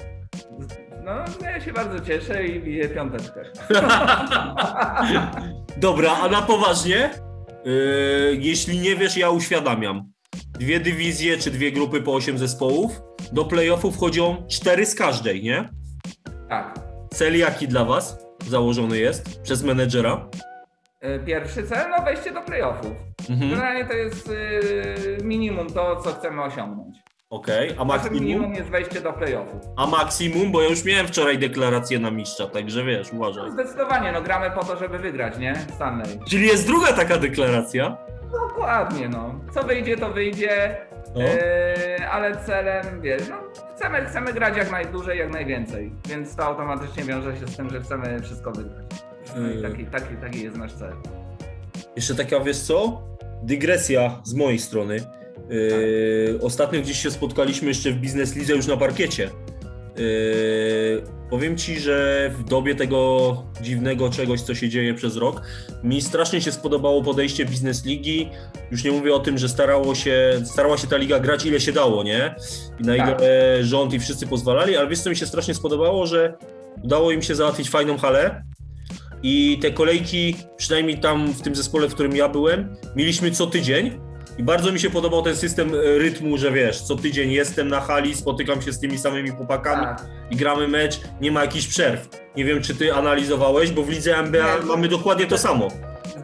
No, 1.03 1.11
ja 1.43 1.59
się 1.61 1.73
bardzo 1.73 1.99
cieszę 1.99 2.47
i 2.47 2.59
biję 2.61 2.89
piąteczkę. 2.89 3.41
Dobra, 5.77 6.11
a 6.23 6.29
na 6.29 6.41
poważnie? 6.41 7.09
Yy, 7.65 8.37
jeśli 8.39 8.79
nie 8.79 8.95
wiesz, 8.95 9.17
ja 9.17 9.29
uświadamiam. 9.29 10.11
Dwie 10.59 10.79
dywizje 10.79 11.37
czy 11.37 11.51
dwie 11.51 11.71
grupy 11.71 12.01
po 12.01 12.13
8 12.13 12.37
zespołów. 12.37 13.01
Do 13.31 13.45
playoffów 13.45 13.95
wchodzą 13.95 14.47
cztery 14.47 14.85
z 14.85 14.95
każdej, 14.95 15.43
nie? 15.43 15.69
tak. 16.49 16.79
Cel 17.13 17.37
jaki 17.37 17.67
dla 17.67 17.85
was 17.85 18.17
założony 18.47 18.97
jest 18.97 19.41
przez 19.41 19.63
menedżera? 19.63 20.29
Y, 21.03 21.19
Pierwszy 21.25 21.63
cel, 21.63 21.89
no 21.97 22.05
wejście 22.05 22.31
do 22.31 22.41
playoffów. 22.41 22.91
Mhm. 23.29 23.49
Generalnie 23.49 23.85
to 23.85 23.93
jest 23.93 24.27
y, 24.29 25.17
minimum 25.23 25.67
to, 25.67 25.95
co 26.03 26.09
chcemy 26.13 26.43
osiągnąć. 26.43 26.97
Okej, 27.33 27.75
a 27.77 27.85
maksimum? 27.85 28.19
minimum 28.19 28.53
jest 28.55 28.69
wejście 28.69 29.01
do 29.01 29.13
playoffów. 29.13 29.61
A 29.75 29.87
maksimum, 29.87 30.51
bo 30.51 30.61
ja 30.61 30.69
już 30.69 30.85
miałem 30.85 31.07
wczoraj 31.07 31.37
deklarację 31.39 31.99
na 31.99 32.11
mistrza, 32.11 32.47
także 32.47 32.83
wiesz, 32.83 33.13
uważaj. 33.13 33.51
Zdecydowanie, 33.51 34.11
no 34.11 34.21
gramy 34.21 34.51
po 34.51 34.63
to, 34.65 34.79
żeby 34.79 34.97
wygrać, 34.99 35.37
nie? 35.37 35.55
Stanley. 35.75 36.19
Czyli 36.29 36.47
jest 36.47 36.67
druga 36.67 36.93
taka 36.93 37.17
deklaracja. 37.17 37.97
Dokładnie, 38.31 39.09
no. 39.09 39.35
Co 39.53 39.63
wyjdzie, 39.63 39.97
to 39.97 40.09
wyjdzie, 40.09 40.77
No. 41.15 41.21
yy, 41.21 42.09
ale 42.11 42.37
celem, 42.45 43.01
wiesz, 43.01 43.21
no, 43.29 43.35
chcemy, 43.75 44.05
chcemy 44.05 44.33
grać 44.33 44.57
jak 44.57 44.71
najdłużej, 44.71 45.19
jak 45.19 45.31
najwięcej, 45.33 45.91
więc 46.07 46.35
to 46.35 46.43
automatycznie 46.45 47.03
wiąże 47.03 47.37
się 47.37 47.47
z 47.47 47.57
tym, 47.57 47.69
że 47.69 47.81
chcemy 47.81 48.19
wszystko 48.21 48.51
wygrać. 48.51 48.85
No 49.37 49.49
i 49.51 49.55
Yy. 49.55 49.61
taki, 49.61 49.85
taki, 49.85 50.15
taki 50.15 50.43
jest 50.43 50.57
nasz 50.57 50.73
cel. 50.73 50.93
Jeszcze 51.95 52.15
taka, 52.15 52.39
wiesz 52.39 52.59
co? 52.59 53.01
Dygresja 53.43 54.21
z 54.23 54.33
mojej 54.33 54.59
strony. 54.59 54.97
Yy, 55.49 56.39
ostatnio 56.41 56.81
gdzieś 56.81 57.03
się 57.03 57.11
spotkaliśmy 57.11 57.67
jeszcze 57.67 57.91
w 57.91 57.95
Biznes 57.95 58.35
Lidze 58.35 58.53
już 58.53 58.67
na 58.67 58.77
parkiecie. 58.77 59.29
Yy, 59.97 61.03
powiem 61.29 61.57
Ci, 61.57 61.79
że 61.79 62.29
w 62.37 62.43
dobie 62.43 62.75
tego 62.75 63.43
dziwnego 63.61 64.09
czegoś, 64.09 64.41
co 64.41 64.55
się 64.55 64.69
dzieje 64.69 64.93
przez 64.93 65.17
rok, 65.17 65.41
mi 65.83 66.01
strasznie 66.01 66.41
się 66.41 66.51
spodobało 66.51 67.03
podejście 67.03 67.45
Biznes 67.45 67.85
Ligi. 67.85 68.29
Już 68.71 68.83
nie 68.83 68.91
mówię 68.91 69.13
o 69.13 69.19
tym, 69.19 69.37
że 69.37 69.49
starało 69.49 69.95
się, 69.95 70.41
starała 70.45 70.77
się 70.77 70.87
ta 70.87 70.97
liga 70.97 71.19
grać 71.19 71.45
ile 71.45 71.59
się 71.59 71.71
dało, 71.71 72.03
nie? 72.03 72.35
I 72.79 72.83
na 72.83 72.95
ile 72.95 73.05
Tak. 73.05 73.21
rząd 73.61 73.93
i 73.93 73.99
wszyscy 73.99 74.27
pozwalali, 74.27 74.77
ale 74.77 74.87
wiesz 74.87 74.99
co 74.99 75.09
mi 75.09 75.15
się 75.15 75.25
strasznie 75.25 75.53
spodobało, 75.53 76.07
że 76.07 76.37
udało 76.83 77.11
im 77.11 77.21
się 77.21 77.35
załatwić 77.35 77.69
fajną 77.69 77.97
halę, 77.97 78.43
i 79.23 79.59
te 79.61 79.71
kolejki, 79.71 80.35
przynajmniej 80.57 80.99
tam 80.99 81.33
w 81.33 81.41
tym 81.41 81.55
zespole, 81.55 81.87
w 81.87 81.93
którym 81.93 82.15
ja 82.15 82.29
byłem, 82.29 82.75
mieliśmy 82.95 83.31
co 83.31 83.47
tydzień. 83.47 83.99
I 84.39 84.43
bardzo 84.43 84.71
mi 84.71 84.79
się 84.79 84.89
podobał 84.89 85.21
ten 85.21 85.35
system 85.35 85.69
e, 85.73 85.97
rytmu, 85.97 86.37
że 86.37 86.51
wiesz, 86.51 86.81
co 86.81 86.95
tydzień 86.95 87.31
jestem 87.31 87.67
na 87.67 87.79
hali, 87.81 88.15
spotykam 88.15 88.61
się 88.61 88.73
z 88.73 88.79
tymi 88.79 88.97
samymi 88.97 89.29
chłopakami 89.29 89.85
Tak. 89.85 90.01
i 90.31 90.35
gramy 90.35 90.67
mecz, 90.67 91.01
nie 91.21 91.31
ma 91.31 91.41
jakichś 91.41 91.67
przerw. 91.67 92.09
Nie 92.35 92.45
wiem, 92.45 92.61
czy 92.61 92.75
ty 92.75 92.93
analizowałeś, 92.93 93.71
bo 93.71 93.83
w 93.83 93.89
lidze 93.89 94.17
MBA 94.17 94.57
Nie, 94.59 94.65
mamy 94.65 94.87
dokładnie 94.87 95.25
to 95.27 95.37
samo. 95.37 95.67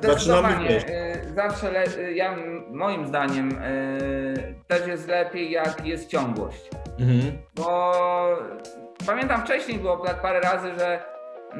Zaczynamy, 0.04 0.68
wiesz. 0.70 0.84
y, 0.84 1.16
Zawsze, 1.36 1.72
le, 1.72 1.84
y, 1.98 2.14
ja, 2.14 2.36
moim 2.72 3.08
zdaniem, 3.08 3.52
y, 3.52 4.56
też 4.68 4.88
jest 4.88 5.08
lepiej, 5.08 5.52
jak 5.52 5.86
jest 5.86 6.10
ciągłość. 6.10 6.70
Mhm. 7.00 7.38
Bo 7.56 7.94
pamiętam 9.06 9.42
wcześniej 9.42 9.80
było 9.80 9.98
tak 9.98 10.22
parę 10.22 10.40
razy, 10.40 10.68
że 10.80 11.00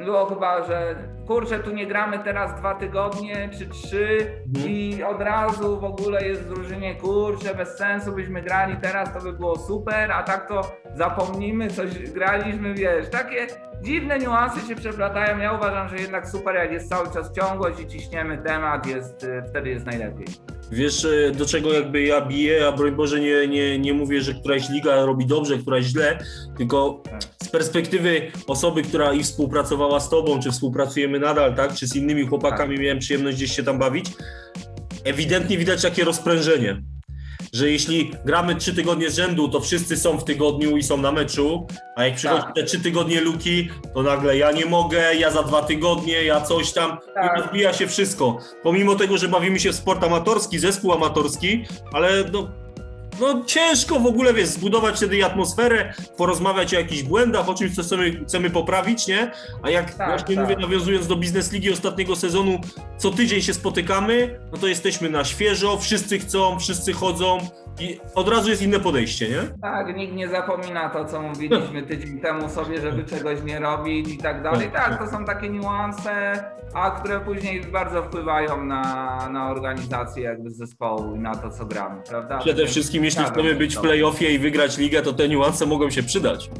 było 0.04 0.26
chyba, 0.26 0.62
że 0.64 0.94
kurczę, 1.26 1.58
tu 1.58 1.70
nie 1.72 1.86
gramy 1.86 2.18
teraz 2.18 2.54
dwa 2.54 2.74
tygodnie 2.74 3.50
czy 3.58 3.68
trzy 3.68 4.32
Mhm. 4.46 4.68
i 4.70 5.02
od 5.02 5.20
razu 5.20 5.80
w 5.80 5.84
ogóle 5.84 6.26
jest 6.28 6.48
drużynie 6.48 6.94
kurczę, 6.94 7.54
bez 7.54 7.76
sensu 7.76 8.12
byśmy 8.12 8.42
grali 8.42 8.76
teraz, 8.76 9.12
to 9.12 9.20
by 9.20 9.32
było 9.32 9.58
super, 9.58 10.12
a 10.12 10.22
tak 10.22 10.48
to 10.48 10.60
zapomnimy, 10.94 11.70
coś 11.70 11.90
graliśmy, 11.98 12.74
wiesz, 12.74 13.08
takie 13.10 13.46
dziwne 13.82 14.18
niuanse 14.18 14.68
się 14.68 14.76
przeplatają. 14.76 15.38
Ja 15.38 15.52
uważam, 15.52 15.88
że 15.88 15.96
jednak 15.96 16.28
super, 16.28 16.54
jak 16.54 16.72
jest 16.72 16.88
cały 16.88 17.12
czas 17.14 17.32
ciągłość 17.32 17.80
i 17.80 17.86
ciśniemy 17.86 18.38
temat, 18.38 18.86
jest, 18.86 19.24
y, 19.24 19.42
wtedy 19.50 19.70
jest 19.70 19.86
najlepiej. 19.86 20.26
Wiesz, 20.72 21.04
e, 21.04 21.30
do 21.30 21.46
czego 21.46 21.72
jakby 21.72 22.02
ja 22.02 22.20
biję, 22.20 22.66
a 22.68 22.72
broń 22.72 22.92
Boże 22.92 23.20
nie, 23.20 23.48
nie, 23.48 23.78
nie 23.78 23.94
mówię, 23.94 24.20
że 24.20 24.34
któraś 24.34 24.68
liga 24.68 25.04
robi 25.04 25.26
dobrze, 25.26 25.58
któraś 25.58 25.84
źle, 25.84 26.18
tylko 26.56 27.02
Tak. 27.10 27.22
z 27.42 27.48
perspektywy 27.48 28.22
osoby, 28.46 28.82
która 28.82 29.12
i 29.12 29.22
współpracowała 29.22 30.00
z 30.00 30.08
tobą, 30.10 30.40
czy 30.40 30.50
współpracujemy 30.50 31.20
nadal, 31.20 31.54
tak, 31.54 31.74
czy 31.74 31.86
z 31.86 31.96
innymi 31.96 32.26
chłopakami 32.26 32.78
miałem 32.78 32.98
przyjemność 32.98 33.36
gdzieś 33.36 33.56
się 33.56 33.62
tam 33.62 33.78
bawić, 33.78 34.06
ewidentnie 35.04 35.58
widać 35.58 35.82
takie 35.82 36.04
rozprężenie. 36.04 36.82
Że 37.56 37.70
jeśli 37.70 38.10
gramy 38.24 38.54
trzy 38.56 38.74
tygodnie 38.74 39.10
z 39.10 39.16
rzędu, 39.16 39.48
to 39.48 39.60
wszyscy 39.60 39.96
są 39.96 40.18
w 40.18 40.24
tygodniu 40.24 40.76
i 40.76 40.82
są 40.82 40.96
na 40.96 41.12
meczu, 41.12 41.66
a 41.96 42.04
jak 42.04 42.14
przychodzi 42.14 42.42
Tak. 42.42 42.54
te 42.54 42.62
trzy 42.62 42.80
tygodnie 42.80 43.20
luki, 43.20 43.68
to 43.94 44.02
nagle 44.02 44.36
ja 44.36 44.52
nie 44.52 44.66
mogę, 44.66 45.14
ja 45.14 45.30
za 45.30 45.42
dwa 45.42 45.62
tygodnie, 45.62 46.24
ja 46.24 46.40
coś 46.40 46.72
tam 46.72 46.96
Tak. 47.14 47.38
i 47.38 47.40
rozbija 47.40 47.72
się 47.72 47.86
wszystko. 47.86 48.38
Pomimo 48.62 48.94
tego, 48.94 49.18
że 49.18 49.28
bawimy 49.28 49.60
się 49.60 49.72
w 49.72 49.74
sport 49.74 50.04
amatorski, 50.04 50.58
zespół 50.58 50.92
amatorski, 50.92 51.64
ale 51.92 52.24
no, 52.32 52.48
no 53.20 53.44
ciężko 53.46 54.00
w 54.00 54.06
ogóle, 54.06 54.34
wiesz, 54.34 54.48
zbudować 54.48 54.96
wtedy 54.96 55.24
atmosferę, 55.24 55.94
porozmawiać 56.16 56.74
o 56.74 56.78
jakichś 56.78 57.02
błędach, 57.02 57.48
o 57.48 57.54
czymś, 57.54 57.74
co 57.74 57.82
chcemy, 57.82 58.24
chcemy 58.24 58.50
poprawić, 58.50 59.06
nie? 59.06 59.30
A 59.62 59.70
jak 59.70 59.94
Tak, 59.94 60.08
właśnie 60.08 60.34
tak. 60.36 60.44
mówię, 60.44 60.56
nawiązując 60.60 61.06
do 61.06 61.16
Biznes 61.16 61.52
Ligi 61.52 61.72
ostatniego 61.72 62.16
sezonu, 62.16 62.60
co 62.98 63.10
tydzień 63.10 63.42
się 63.42 63.54
spotykamy, 63.54 64.38
no 64.52 64.58
to 64.58 64.66
jesteśmy 64.66 65.10
na 65.10 65.24
świeżo, 65.24 65.78
wszyscy 65.78 66.18
chcą, 66.18 66.58
wszyscy 66.58 66.92
chodzą 66.92 67.38
i 67.80 68.00
od 68.14 68.28
razu 68.28 68.50
jest 68.50 68.62
inne 68.62 68.80
podejście, 68.80 69.28
nie? 69.28 69.42
Tak, 69.62 69.96
nikt 69.96 70.14
nie 70.14 70.28
zapomina 70.28 70.90
to, 70.90 71.04
co 71.04 71.22
mówiliśmy 71.22 71.82
tydzień 71.82 72.20
temu 72.20 72.48
sobie, 72.48 72.80
żeby 72.80 73.04
czegoś 73.04 73.42
nie 73.42 73.58
robić 73.58 74.08
i 74.08 74.18
tak 74.18 74.42
dalej. 74.42 74.70
Tak, 74.72 74.98
to 74.98 75.10
są 75.10 75.24
takie 75.24 75.48
niuanse, 75.48 76.44
a 76.74 76.90
które 76.90 77.20
później 77.20 77.60
bardzo 77.60 78.02
wpływają 78.02 78.64
na, 78.64 79.28
na 79.32 79.50
organizację 79.50 80.22
jakby 80.22 80.50
zespołu 80.50 81.14
i 81.14 81.18
na 81.18 81.34
to, 81.36 81.50
co 81.50 81.66
gramy, 81.66 82.02
prawda? 82.08 82.38
Przede 82.38 82.66
wszystkim, 82.66 83.04
jeśli 83.04 83.20
zgadzam 83.20 83.34
chcemy 83.34 83.54
być 83.54 83.76
w 83.76 83.80
playoffie 83.80 84.34
i 84.34 84.38
wygrać 84.38 84.78
ligę, 84.78 85.02
to 85.02 85.12
te 85.12 85.28
niuanse 85.28 85.66
mogą 85.66 85.90
się 85.90 86.02
przydać. 86.02 86.50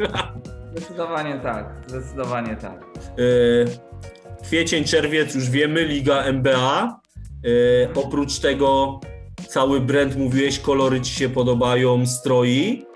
Zdecydowanie 0.72 1.40
tak, 1.42 1.66
zdecydowanie 1.86 2.56
tak. 2.56 2.84
E, 3.02 3.96
Kwiecień, 4.42 4.84
czerwiec 4.84 5.34
już 5.34 5.50
wiemy, 5.50 5.84
Liga 5.84 6.22
MBA. 6.22 7.00
E, 7.44 7.94
Oprócz 7.94 8.38
tego 8.38 9.00
cały 9.46 9.80
brand 9.80 10.16
mówiłeś, 10.16 10.58
kolory 10.58 11.00
ci 11.00 11.14
się 11.14 11.28
podobają, 11.28 12.06
stroi, 12.06 12.86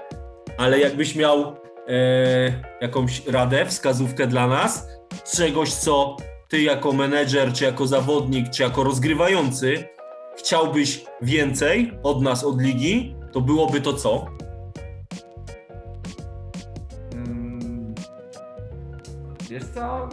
ale 0.58 0.78
jakbyś 0.80 1.16
miał 1.16 1.56
e, 1.88 2.62
jakąś 2.80 3.26
radę, 3.26 3.66
wskazówkę 3.66 4.26
dla 4.26 4.46
nas, 4.46 4.86
czegoś, 5.36 5.72
co 5.72 6.16
ty 6.48 6.62
jako 6.62 6.92
menedżer, 6.92 7.52
czy 7.52 7.64
jako 7.64 7.86
zawodnik, 7.86 8.50
czy 8.50 8.62
jako 8.62 8.84
rozgrywający 8.84 9.84
chciałbyś 10.38 11.04
więcej 11.22 11.92
od 12.02 12.22
nas, 12.22 12.44
od 12.44 12.62
ligi, 12.62 13.14
to 13.32 13.40
byłoby 13.40 13.80
to 13.80 13.92
co? 13.92 14.26
Mm, 17.12 17.94
Wiesz 19.50 19.64
co? 19.74 20.08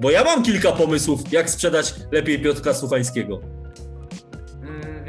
Bo 0.00 0.10
ja 0.10 0.24
mam 0.24 0.42
kilka 0.42 0.72
pomysłów, 0.72 1.32
jak 1.32 1.50
sprzedać 1.50 1.94
lepiej 2.12 2.38
Piotra 2.38 2.74
Słuchańskiego. 2.74 3.40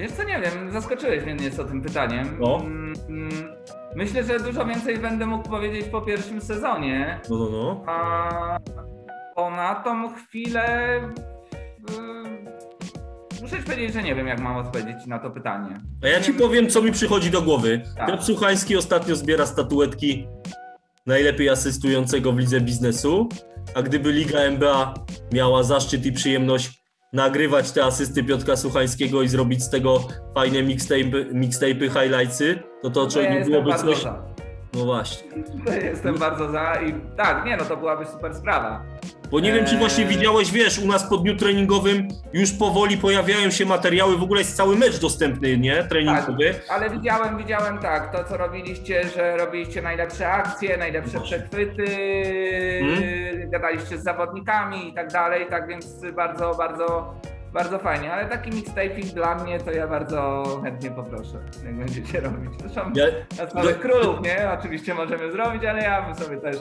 Wiesz 0.01 0.11
co, 0.11 0.23
nie 0.23 0.41
wiem, 0.41 0.71
zaskoczyłeś 0.71 1.23
mnie 1.23 1.35
nieco 1.35 1.63
tym 1.63 1.81
pytaniem. 1.81 2.37
No. 2.39 2.57
Mm, 2.59 2.93
Myślę, 3.95 4.23
że 4.23 4.39
dużo 4.39 4.65
więcej 4.65 4.97
będę 4.97 5.25
mógł 5.25 5.49
powiedzieć 5.49 5.85
po 5.85 6.01
pierwszym 6.01 6.41
sezonie. 6.41 7.19
No, 7.29 7.37
no, 7.37 7.49
no. 7.51 7.83
A 7.87 8.59
na 9.49 9.75
tą 9.75 10.15
chwilę. 10.15 10.97
y, 10.97 11.01
Muszę 13.41 13.57
ci 13.57 13.63
powiedzieć, 13.63 13.93
że 13.93 14.03
nie 14.03 14.15
wiem, 14.15 14.27
jak 14.27 14.39
mam 14.39 14.57
odpowiedzieć 14.57 15.05
na 15.07 15.19
to 15.19 15.31
pytanie. 15.31 15.81
A 16.03 16.07
ja 16.07 16.21
ci 16.21 16.33
powiem, 16.33 16.69
co 16.69 16.81
mi 16.81 16.91
przychodzi 16.91 17.31
do 17.31 17.41
głowy. 17.41 17.81
Tak. 17.97 18.07
Piotr 18.07 18.23
Słuchański 18.23 18.77
ostatnio 18.77 19.15
zbiera 19.15 19.45
statuetki 19.45 20.27
najlepiej 21.05 21.49
asystującego 21.49 22.31
w 22.31 22.39
lidze 22.39 22.61
biznesu, 22.61 23.29
a 23.75 23.81
gdyby 23.81 24.11
Liga 24.11 24.39
MBA 24.39 24.93
miała 25.33 25.63
zaszczyt 25.63 26.05
i 26.05 26.11
przyjemność 26.11 26.80
nagrywać 27.13 27.71
te 27.71 27.85
asysty 27.85 28.23
Piotra 28.23 28.55
Słuchańskiego 28.55 29.21
i 29.21 29.27
zrobić 29.27 29.63
z 29.63 29.69
tego 29.69 29.99
fajne 30.35 30.63
mixtape, 30.63 31.25
mixtape'y, 31.33 31.89
highlightsy, 31.89 32.59
to 32.81 32.89
to 32.89 33.07
czy 33.07 33.29
nie 33.29 33.45
byłoby 33.45 33.73
coś. 33.73 34.05
No 34.73 34.85
właśnie. 34.85 35.29
Jestem 35.91 36.17
bardzo 36.17 36.51
za 36.51 36.73
i 36.75 36.93
tak, 37.17 37.45
nie 37.45 37.57
no, 37.57 37.65
to 37.65 37.77
byłaby 37.77 38.05
super 38.05 38.35
sprawa. 38.35 38.81
Bo 39.31 39.39
nie 39.39 39.53
wiem, 39.53 39.65
czy 39.65 39.77
właśnie 39.77 40.03
Eee. 40.03 40.09
widziałeś, 40.17 40.51
wiesz, 40.51 40.79
u 40.79 40.87
nas 40.87 41.09
po 41.09 41.17
dniu 41.17 41.35
treningowym 41.37 42.07
już 42.33 42.51
powoli 42.51 42.97
pojawiają 42.97 43.49
się 43.51 43.65
materiały, 43.65 44.17
w 44.17 44.23
ogóle 44.23 44.41
jest 44.41 44.55
cały 44.57 44.75
mecz 44.75 44.99
dostępny, 44.99 45.57
nie? 45.57 45.83
Treningowy. 45.83 46.55
Ale 46.69 46.89
widziałem, 46.89 47.37
widziałem 47.37 47.77
tak, 47.77 48.11
to 48.17 48.23
co 48.23 48.37
robiliście, 48.37 49.03
że 49.15 49.37
robiliście 49.37 49.81
najlepsze 49.81 50.31
akcje, 50.31 50.77
najlepsze 50.77 51.17
Właśnie. 51.17 51.37
przechwyty, 51.39 51.85
Hmm? 52.81 53.49
gadaliście 53.49 53.97
z 53.97 54.03
zawodnikami 54.03 54.89
i 54.89 54.93
tak 54.93 55.11
dalej, 55.11 55.45
tak 55.49 55.67
więc 55.67 56.01
bardzo, 56.15 56.55
bardzo, 56.57 57.13
bardzo 57.53 57.79
fajnie. 57.79 58.13
Ale 58.13 58.29
taki 58.29 58.49
mixtaping 58.51 59.05
dla 59.05 59.35
mnie 59.35 59.59
to 59.59 59.71
ja 59.71 59.87
bardzo 59.87 60.43
chętnie 60.63 60.91
poproszę, 60.91 61.39
jak 61.65 61.75
będziecie 61.77 62.19
robić. 62.19 62.51
Zresztą 62.59 62.81
Ja, 62.95 63.05
na 63.43 63.49
Sławek 63.51 63.79
Królów, 63.79 64.21
nie? 64.21 64.51
Oczywiście 64.59 64.93
możemy 64.93 65.31
zrobić, 65.31 65.65
ale 65.65 65.83
ja 65.83 66.01
bym 66.01 66.15
sobie 66.15 66.37
też 66.37 66.57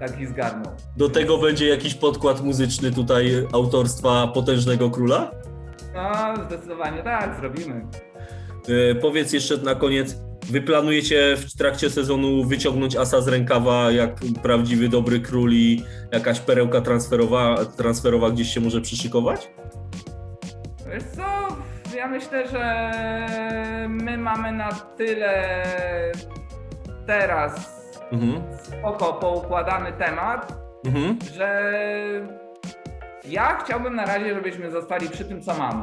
taki 0.00 0.26
zgarnął. 0.26 0.72
do 0.96 1.08
tego 1.08 1.38
będzie 1.38 1.68
jakiś 1.68 1.94
podkład 1.94 2.40
muzyczny 2.40 2.92
tutaj 2.92 3.46
autorstwa 3.52 4.26
Potężnego 4.26 4.90
Króla? 4.90 5.30
No, 5.94 6.44
zdecydowanie 6.46 7.02
tak, 7.02 7.36
zrobimy. 7.40 7.86
E, 8.90 8.94
powiedz 8.94 9.32
jeszcze 9.32 9.56
na 9.56 9.74
koniec, 9.74 10.16
wy 10.50 10.60
planujecie 10.62 11.36
w 11.36 11.54
trakcie 11.56 11.90
sezonu 11.90 12.44
wyciągnąć 12.44 12.96
asa 12.96 13.20
z 13.20 13.28
rękawa 13.28 13.90
jak 13.90 14.14
prawdziwy 14.42 14.88
dobry 14.88 15.20
król 15.20 15.52
i 15.52 15.82
jakaś 16.12 16.40
perełka 16.40 16.80
transferowa, 16.80 17.56
transferowa 17.76 18.30
gdzieś 18.30 18.54
się 18.54 18.60
może 18.60 18.80
przyszykować? 18.80 19.50
Wiesz 20.94 21.04
co, 21.04 21.22
ja 21.96 22.08
myślę, 22.08 22.48
że 22.48 22.90
my 23.88 24.18
mamy 24.18 24.52
na 24.52 24.68
tyle 24.72 25.32
teraz 27.06 27.74
Mhm. 28.12 28.42
spoko 28.62 29.12
poukładany 29.12 29.92
temat, 29.92 30.52
Mhm. 30.86 31.18
że 31.34 31.72
ja 33.24 33.56
chciałbym 33.64 33.94
na 33.94 34.06
razie, 34.06 34.34
żebyśmy 34.34 34.70
zostali 34.70 35.08
przy 35.10 35.24
tym, 35.24 35.42
co 35.42 35.54
mamy. 35.54 35.82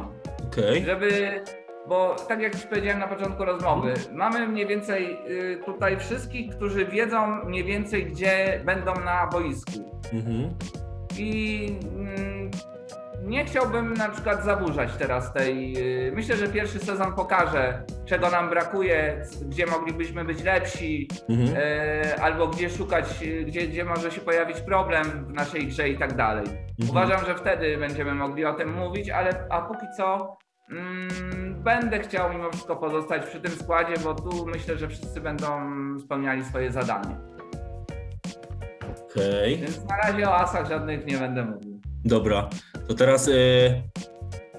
Okej. 0.52 0.84
Żeby, 0.84 1.40
bo 1.88 2.16
tak 2.28 2.40
jak 2.40 2.56
Ci 2.60 2.66
powiedziałem 2.68 2.98
na 2.98 3.08
początku 3.08 3.44
rozmowy, 3.44 3.94
mamy 4.12 4.48
mniej 4.48 4.66
więcej 4.66 5.18
y, 5.30 5.60
tutaj 5.66 5.96
wszystkich, 5.96 6.56
którzy 6.56 6.86
wiedzą 6.86 7.44
mniej 7.44 7.64
więcej, 7.64 8.04
gdzie 8.06 8.60
będą 8.64 8.94
na 9.04 9.26
boisku. 9.26 10.00
Mhm. 10.12 10.50
I 11.18 11.66
mm, 11.94 12.31
nie 13.24 13.44
chciałbym 13.44 13.94
na 13.94 14.08
przykład 14.08 14.44
zaburzać 14.44 14.90
teraz 14.98 15.32
tej. 15.32 15.74
y, 16.08 16.12
Myślę, 16.14 16.36
że 16.36 16.48
pierwszy 16.48 16.78
sezon 16.78 17.12
pokaże, 17.14 17.82
czego 18.04 18.30
nam 18.30 18.50
brakuje, 18.50 19.24
gdzie 19.46 19.66
moglibyśmy 19.66 20.24
być 20.24 20.44
lepsi, 20.44 21.08
Mhm. 21.28 21.48
e, 21.56 22.22
albo 22.22 22.48
gdzie 22.48 22.70
szukać, 22.70 23.22
y, 23.22 23.44
gdzie, 23.44 23.66
gdzie 23.68 23.84
może 23.84 24.10
się 24.10 24.20
pojawić 24.20 24.60
problem 24.60 25.04
w 25.28 25.32
naszej 25.32 25.66
grze 25.66 25.88
i 25.88 25.98
tak 25.98 26.16
dalej. 26.16 26.44
Mhm. 26.46 26.90
Uważam, 26.90 27.26
że 27.26 27.34
wtedy 27.34 27.76
będziemy 27.78 28.14
mogli 28.14 28.44
o 28.44 28.52
tym 28.54 28.72
mówić, 28.74 29.10
ale 29.10 29.46
a 29.50 29.60
póki 29.62 29.86
co. 29.96 30.38
Mm, 30.70 31.62
będę 31.62 31.98
chciał 32.00 32.32
mimo 32.32 32.50
wszystko 32.50 32.76
pozostać 32.76 33.26
przy 33.26 33.40
tym 33.40 33.52
składzie, 33.52 33.94
bo 34.04 34.14
tu 34.14 34.46
myślę, 34.46 34.76
że 34.78 34.88
wszyscy 34.88 35.20
będą 35.20 35.48
spełniali 35.98 36.44
swoje 36.44 36.70
zadanie. 36.72 37.16
Okej. 39.10 39.56
Więc 39.58 39.84
na 39.84 39.96
razie 39.96 40.28
o 40.28 40.34
asach 40.36 40.68
żadnych 40.68 41.06
nie 41.06 41.18
będę 41.18 41.44
mówił. 41.44 41.80
Dobra, 42.04 42.50
to 42.88 42.94
teraz 42.94 43.28
e, 43.28 43.32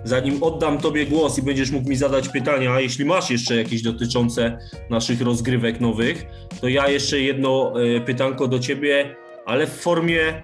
zanim 0.03 0.43
oddam 0.43 0.77
Tobie 0.77 1.06
głos 1.06 1.39
i 1.39 1.41
będziesz 1.41 1.71
mógł 1.71 1.89
mi 1.89 1.95
zadać 1.95 2.29
pytania, 2.29 2.79
jeśli 2.79 3.06
masz 3.06 3.29
jeszcze 3.29 3.56
jakieś 3.56 3.82
dotyczące 3.82 4.58
naszych 4.89 5.21
rozgrywek 5.21 5.82
nowych, 5.82 6.25
to 6.62 6.67
ja 6.67 6.89
jeszcze 6.89 7.19
jedno 7.19 7.73
e, 7.82 8.01
pytanko 8.01 8.47
do 8.47 8.60
Ciebie, 8.60 9.15
ale 9.45 9.67
w 9.67 9.73
formie 9.73 10.41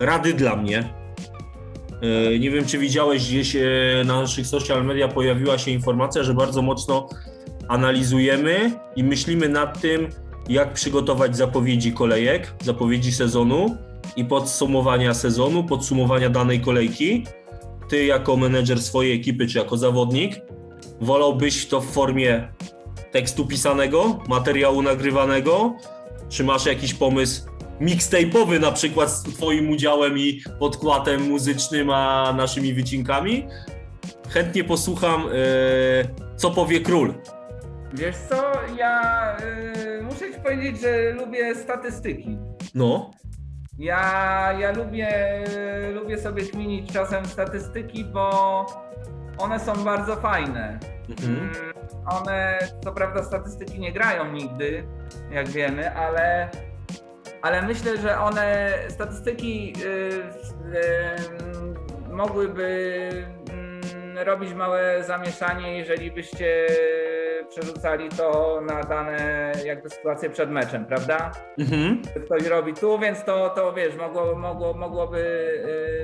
rady 0.00 0.34
dla 0.34 0.56
mnie. 0.56 0.94
E, 2.02 2.38
nie 2.38 2.50
wiem, 2.50 2.66
czy 2.66 2.78
widziałeś 2.78 3.28
gdzieś 3.28 3.56
na 4.04 4.20
naszych 4.20 4.46
social 4.46 4.84
media 4.84 5.08
pojawiła 5.08 5.58
się 5.58 5.70
informacja, 5.70 6.22
że 6.22 6.34
bardzo 6.34 6.62
mocno 6.62 7.08
analizujemy 7.68 8.70
i 8.96 9.04
myślimy 9.04 9.48
nad 9.48 9.80
tym, 9.80 10.08
jak 10.48 10.72
przygotować 10.72 11.36
zapowiedzi 11.36 11.92
kolejek, 11.92 12.54
zapowiedzi 12.62 13.12
sezonu 13.12 13.76
i 14.16 14.24
podsumowania 14.24 15.14
sezonu, 15.14 15.64
podsumowania 15.64 16.30
danej 16.30 16.60
kolejki. 16.60 17.26
Ty 17.88 18.04
jako 18.04 18.36
menedżer 18.36 18.82
swojej 18.82 19.16
ekipy, 19.16 19.46
czy 19.46 19.58
jako 19.58 19.76
zawodnik, 19.76 20.40
wolałbyś 21.00 21.66
to 21.66 21.80
w 21.80 21.86
formie 21.86 22.48
tekstu 23.12 23.46
pisanego, 23.46 24.18
materiału 24.28 24.82
nagrywanego, 24.82 25.74
czy 26.28 26.44
masz 26.44 26.66
jakiś 26.66 26.94
pomysł 26.94 27.42
mixtape'owy 27.80 28.60
na 28.60 28.72
przykład 28.72 29.10
z 29.10 29.22
twoim 29.22 29.70
udziałem 29.70 30.18
i 30.18 30.42
podkładem 30.58 31.22
muzycznym, 31.22 31.90
a 31.90 32.32
naszymi 32.36 32.74
wycinkami? 32.74 33.46
Chętnie 34.28 34.64
posłucham, 34.64 35.22
e, 35.22 36.36
co 36.36 36.50
powie 36.50 36.80
król. 36.80 37.14
Wiesz 37.94 38.16
co, 38.16 38.52
ja 38.78 39.36
y, 39.40 40.02
muszę 40.02 40.32
ci 40.34 40.40
powiedzieć, 40.44 40.80
że 40.80 41.12
lubię 41.12 41.54
statystyki. 41.54 42.38
No, 42.74 43.10
Ja, 43.78 44.52
ja 44.58 44.72
lubię, 44.72 45.08
lubię 45.94 46.18
sobie 46.18 46.42
kminić 46.46 46.92
czasem 46.92 47.26
statystyki, 47.26 48.04
bo 48.04 48.66
one 49.38 49.60
są 49.60 49.84
bardzo 49.84 50.16
fajne. 50.16 50.78
mhm. 51.10 51.38
Mm, 51.38 51.52
One, 52.22 52.58
co 52.84 52.92
prawda, 52.92 53.22
statystyki 53.22 53.80
nie 53.80 53.92
grają 53.92 54.32
nigdy, 54.32 54.84
jak 55.30 55.48
wiemy, 55.48 55.94
ale, 55.96 56.48
ale 57.42 57.62
myślę, 57.62 57.96
że 57.96 58.18
one, 58.20 58.72
statystyki 58.88 59.72
y, 59.84 59.88
y, 62.08 62.12
mogłyby 62.12 63.10
robić 64.24 64.54
małe 64.54 65.04
zamieszanie, 65.04 65.78
jeżeli 65.78 66.10
byście 66.10 66.66
przerzucali 67.48 68.08
to 68.08 68.60
na 68.66 68.82
dane 68.82 69.52
jakby 69.64 69.90
sytuacje 69.90 70.30
przed 70.30 70.50
meczem, 70.50 70.84
prawda? 70.84 71.30
Mhm. 71.58 72.02
ktoś 72.26 72.46
robi 72.46 72.74
tu, 72.74 72.98
więc 72.98 73.24
to, 73.24 73.50
to 73.50 73.72
wiesz, 73.72 73.96
mogło, 73.96 74.34
mogło, 74.34 74.74
mogłoby 74.74 75.18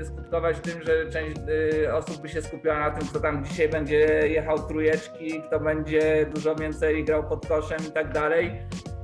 y, 0.00 0.05
skutkować 0.05 0.57
tym, 0.61 0.83
że 0.83 1.11
część 1.11 1.37
y, 1.83 1.94
osób 1.94 2.22
by 2.22 2.29
się 2.29 2.42
skupiła 2.42 2.79
na 2.79 2.90
tym, 2.90 3.09
kto 3.09 3.20
tam 3.20 3.44
dzisiaj 3.44 3.68
będzie 3.68 3.98
jechał 4.29 4.59
trujeczki, 4.59 5.42
kto 5.42 5.61
będzie 5.61 6.27
dużo 6.35 6.55
więcej 6.55 7.05
grał 7.05 7.24
pod 7.29 7.46
koszem 7.46 7.79
i 7.88 7.92
tak 7.92 8.12
dalej. 8.12 8.53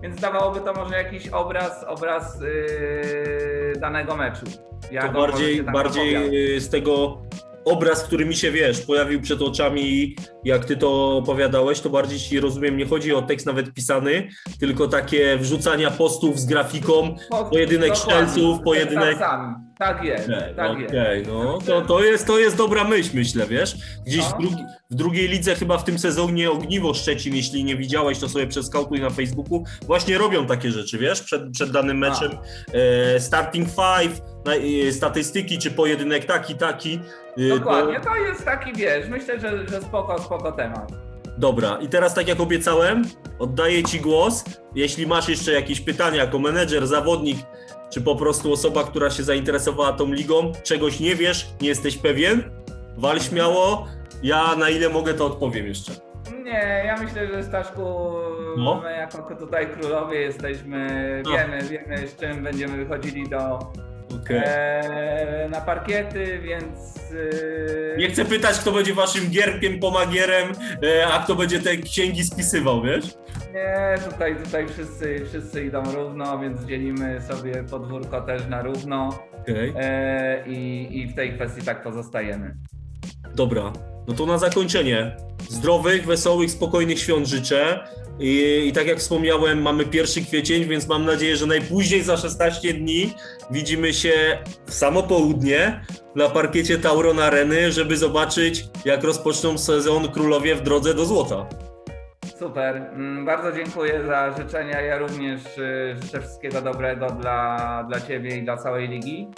Więc 0.03 0.20
dawałoby 0.20 0.61
to 0.61 0.73
może 0.73 0.94
jakiś 0.94 1.29
obraz, 1.29 1.85
obraz 1.85 2.42
y, 2.42 3.73
danego 3.81 4.16
meczu. 4.16 4.46
Jak 4.90 5.07
to 5.07 5.12
bardziej, 5.12 5.62
bardziej 5.62 6.61
z 6.61 6.70
tego 6.70 7.23
obraz, 7.64 8.03
który 8.03 8.27
mi 8.27 8.35
się 8.37 8.51
wiesz, 8.53 8.81
pojawił 8.81 9.20
przed 9.20 9.42
oczami, 9.42 10.16
jak 10.44 10.64
ty 10.64 10.77
to 10.77 11.16
opowiadałeś, 11.16 11.81
to 11.81 11.90
bardziej 11.90 12.18
ci 12.18 12.40
rozumiem, 12.40 12.77
nie 12.77 12.87
chodzi 12.87 13.14
o 13.14 13.23
tekst 13.23 13.46
nawet 13.46 13.73
pisany, 13.75 14.29
tylko 14.61 14.88
takie 14.88 15.37
wrzucania 15.38 15.90
postów 15.90 16.40
z 16.40 16.46
grafiką. 16.46 17.14
Po- 17.31 17.44
pojedynek 17.44 17.96
z 17.96 18.07
pojedynek-. 18.64 19.18
Tak 19.79 20.05
jest, 20.05 20.29
Okej, 20.29 20.55
tak 20.57 20.79
jest. 20.79 20.90
okej, 20.94 21.23
no 21.27 21.59
to, 21.66 21.83
to, 21.83 22.05
jest, 22.05 22.27
to 22.27 22.38
jest 22.38 22.57
dobra 22.57 22.85
myśl, 22.85 23.11
myślę, 23.14 23.46
wiesz. 23.46 23.75
Gdzieś 24.07 24.25
w, 24.25 24.31
No. 24.31 24.38
drugi, 24.40 24.57
w 24.90 24.94
drugiej 24.94 25.29
lidze, 25.29 25.55
chyba 25.55 25.79
w 25.79 25.85
tym 25.85 25.99
sezonie 25.99 26.51
Ogniwo 26.51 26.94
Szczecin, 26.94 27.37
jeśli 27.37 27.64
nie 27.64 27.77
widziałeś, 27.77 28.18
to 28.18 28.29
sobie 28.29 28.46
przeskautuj 28.46 29.01
na 29.01 29.11
Facebooku, 29.11 29.64
właśnie 29.87 30.18
robią 30.18 30.46
takie 30.46 30.70
rzeczy, 30.70 30.99
wiesz, 30.99 31.23
przed, 31.23 31.42
przed 31.53 31.70
danym 31.70 31.99
meczem. 31.99 32.31
E, 33.14 33.20
starting 33.20 33.68
five, 33.68 34.20
statystyki, 34.92 35.59
czy 35.59 35.70
pojedynek 35.70 36.24
taki, 36.24 36.55
taki. 36.55 37.00
e, 37.38 37.59
Dokładnie, 37.59 38.00
to 38.00 38.16
jest 38.16 38.44
taki, 38.44 38.72
wiesz, 38.72 39.09
myślę, 39.09 39.40
że, 39.40 39.68
że 39.68 39.81
spoko, 39.83 40.18
spoko 40.18 40.53
temat. 40.53 40.92
Dobra, 41.38 41.79
i 41.81 41.88
teraz 41.88 42.14
tak 42.14 42.29
jak 42.29 42.40
obiecałem, 42.40 43.03
oddaję 43.38 43.83
Ci 43.85 44.00
głos. 44.00 44.44
Jeśli 44.74 45.07
masz 45.07 45.29
jeszcze 45.29 45.53
jakieś 45.53 45.81
pytania 45.81 46.16
jako 46.16 46.38
menedżer, 46.38 46.87
zawodnik, 46.87 47.38
czy 47.90 48.00
po 48.00 48.16
prostu 48.16 48.53
osoba, 48.53 48.85
która 48.85 49.11
się 49.11 49.22
zainteresowała 49.22 49.92
tą 49.92 50.12
ligą, 50.12 50.53
czegoś 50.62 51.00
nie 51.00 51.14
wiesz, 51.14 51.46
nie 51.61 51.68
jesteś 51.68 51.96
pewien, 51.96 52.42
wal 52.96 53.20
śmiało. 53.20 53.87
Ja 54.22 54.57
na 54.57 54.70
ile 54.70 54.88
mogę, 54.88 55.14
to 55.14 55.26
odpowiem 55.26 55.66
jeszcze. 55.66 55.92
Nie, 56.44 56.83
ja 56.87 56.96
myślę, 57.03 57.26
że 57.26 57.44
Staszku, 57.44 58.11
No. 58.57 58.81
my 58.85 58.92
jako 58.92 59.37
tutaj 59.37 59.66
królowie 59.72 60.20
jesteśmy, 60.20 60.88
No. 61.24 61.31
wiemy, 61.33 61.62
wiemy 61.62 62.09
z 62.09 62.16
czym 62.16 62.42
będziemy 62.42 62.85
wychodzili 62.85 63.29
do, 63.29 63.59
Okej. 64.14 64.42
e, 64.44 65.49
na 65.51 65.61
parkiety, 65.61 66.38
więc 66.38 67.00
e, 67.94 67.96
Nie 67.96 68.08
chcę 68.11 68.25
pytać, 68.25 68.58
kto 68.58 68.73
będzie 68.73 68.94
waszym 68.94 69.31
gierkiem, 69.31 69.79
pomagierem, 69.79 70.52
e, 70.83 71.06
a 71.06 71.23
kto 71.25 71.35
będzie 71.35 71.61
te 71.61 71.77
księgi 71.77 72.25
spisywał, 72.25 72.83
wiesz? 72.83 73.15
nie, 73.54 74.11
tutaj, 74.11 74.37
tutaj 74.44 74.69
wszyscy, 74.69 75.27
wszyscy 75.29 75.65
idą 75.65 75.83
równo, 75.94 76.38
więc 76.38 76.65
dzielimy 76.65 77.21
sobie 77.21 77.65
podwórko 77.71 78.21
też 78.21 78.46
na 78.46 78.63
równo 78.63 79.19
e, 79.48 80.44
i, 80.46 80.88
i 80.98 81.06
w 81.06 81.15
tej 81.15 81.33
kwestii 81.33 81.63
tak 81.63 81.83
pozostajemy. 81.83 82.54
Dobra. 83.35 83.73
No 84.09 84.15
to 84.15 84.27
na 84.27 84.38
zakończenie 84.38 85.17
zdrowych, 85.48 86.07
wesołych, 86.07 86.51
spokojnych 86.51 86.98
świąt 86.98 87.27
życzę. 87.27 87.81
I, 88.21 88.63
I 88.67 88.73
tak 88.73 88.87
jak 88.87 88.98
wspomniałem, 88.98 89.63
mamy 89.63 89.85
pierwszy 89.85 90.25
kwiecień, 90.25 90.65
więc 90.65 90.88
mam 90.88 91.05
nadzieję, 91.05 91.37
że 91.37 91.46
najpóźniej 91.46 92.03
za 92.03 92.17
16 92.17 92.75
dni 92.75 93.15
widzimy 93.51 93.94
się 93.94 94.38
w 94.67 94.75
samo 94.75 95.03
południe 95.03 95.85
na 96.17 96.29
parkiecie 96.29 96.79
Tauron 96.79 97.19
Areny, 97.19 97.73
żeby 97.73 97.96
zobaczyć, 97.96 98.65
jak 98.85 99.05
rozpoczną 99.05 99.59
sezon 99.59 100.09
królowie 100.09 100.55
w 100.55 100.63
drodze 100.63 100.94
do 100.94 101.05
złota. 101.05 101.69
Super, 102.40 102.76
Mm, 102.76 103.24
bardzo 103.24 103.52
dziękuję 103.52 104.06
za 104.06 104.30
życzenia. 104.38 104.80
Ja 104.80 104.98
również 104.98 105.58
y, 105.58 105.96
życzę 106.02 106.20
wszystkiego 106.20 106.62
dobrego 106.62 107.06
dla, 107.06 107.84
dla 107.88 108.00
Ciebie 108.00 108.36
i 108.36 108.42
dla 108.42 108.56
całej 108.56 108.88
ligi 108.88 109.28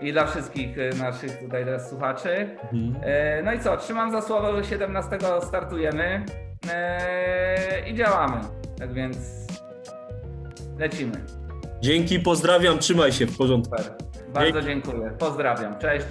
i 0.00 0.12
dla 0.12 0.26
wszystkich 0.26 0.78
y, 0.78 0.90
naszych 0.98 1.38
tutaj 1.38 1.64
teraz 1.64 1.90
słuchaczy. 1.90 2.56
E, 3.02 3.42
No 3.42 3.52
i 3.52 3.60
co, 3.60 3.76
trzymam 3.76 4.12
za 4.12 4.22
słowo, 4.22 4.56
że 4.56 4.64
17 4.64 5.18
startujemy 5.40 6.24
i 7.86 7.94
działamy. 7.94 8.40
Tak 8.78 8.92
więc 8.92 9.16
lecimy. 10.78 11.12
Dzięki, 11.80 12.20
pozdrawiam, 12.20 12.78
trzymaj 12.78 13.12
się 13.12 13.26
w 13.26 13.36
porządku. 13.38 13.76
Super. 13.76 13.92
Bardzo 14.34 14.62
dziękuję. 14.62 15.12
Pozdrawiam. 15.18 15.78
Cześć. 15.78 16.06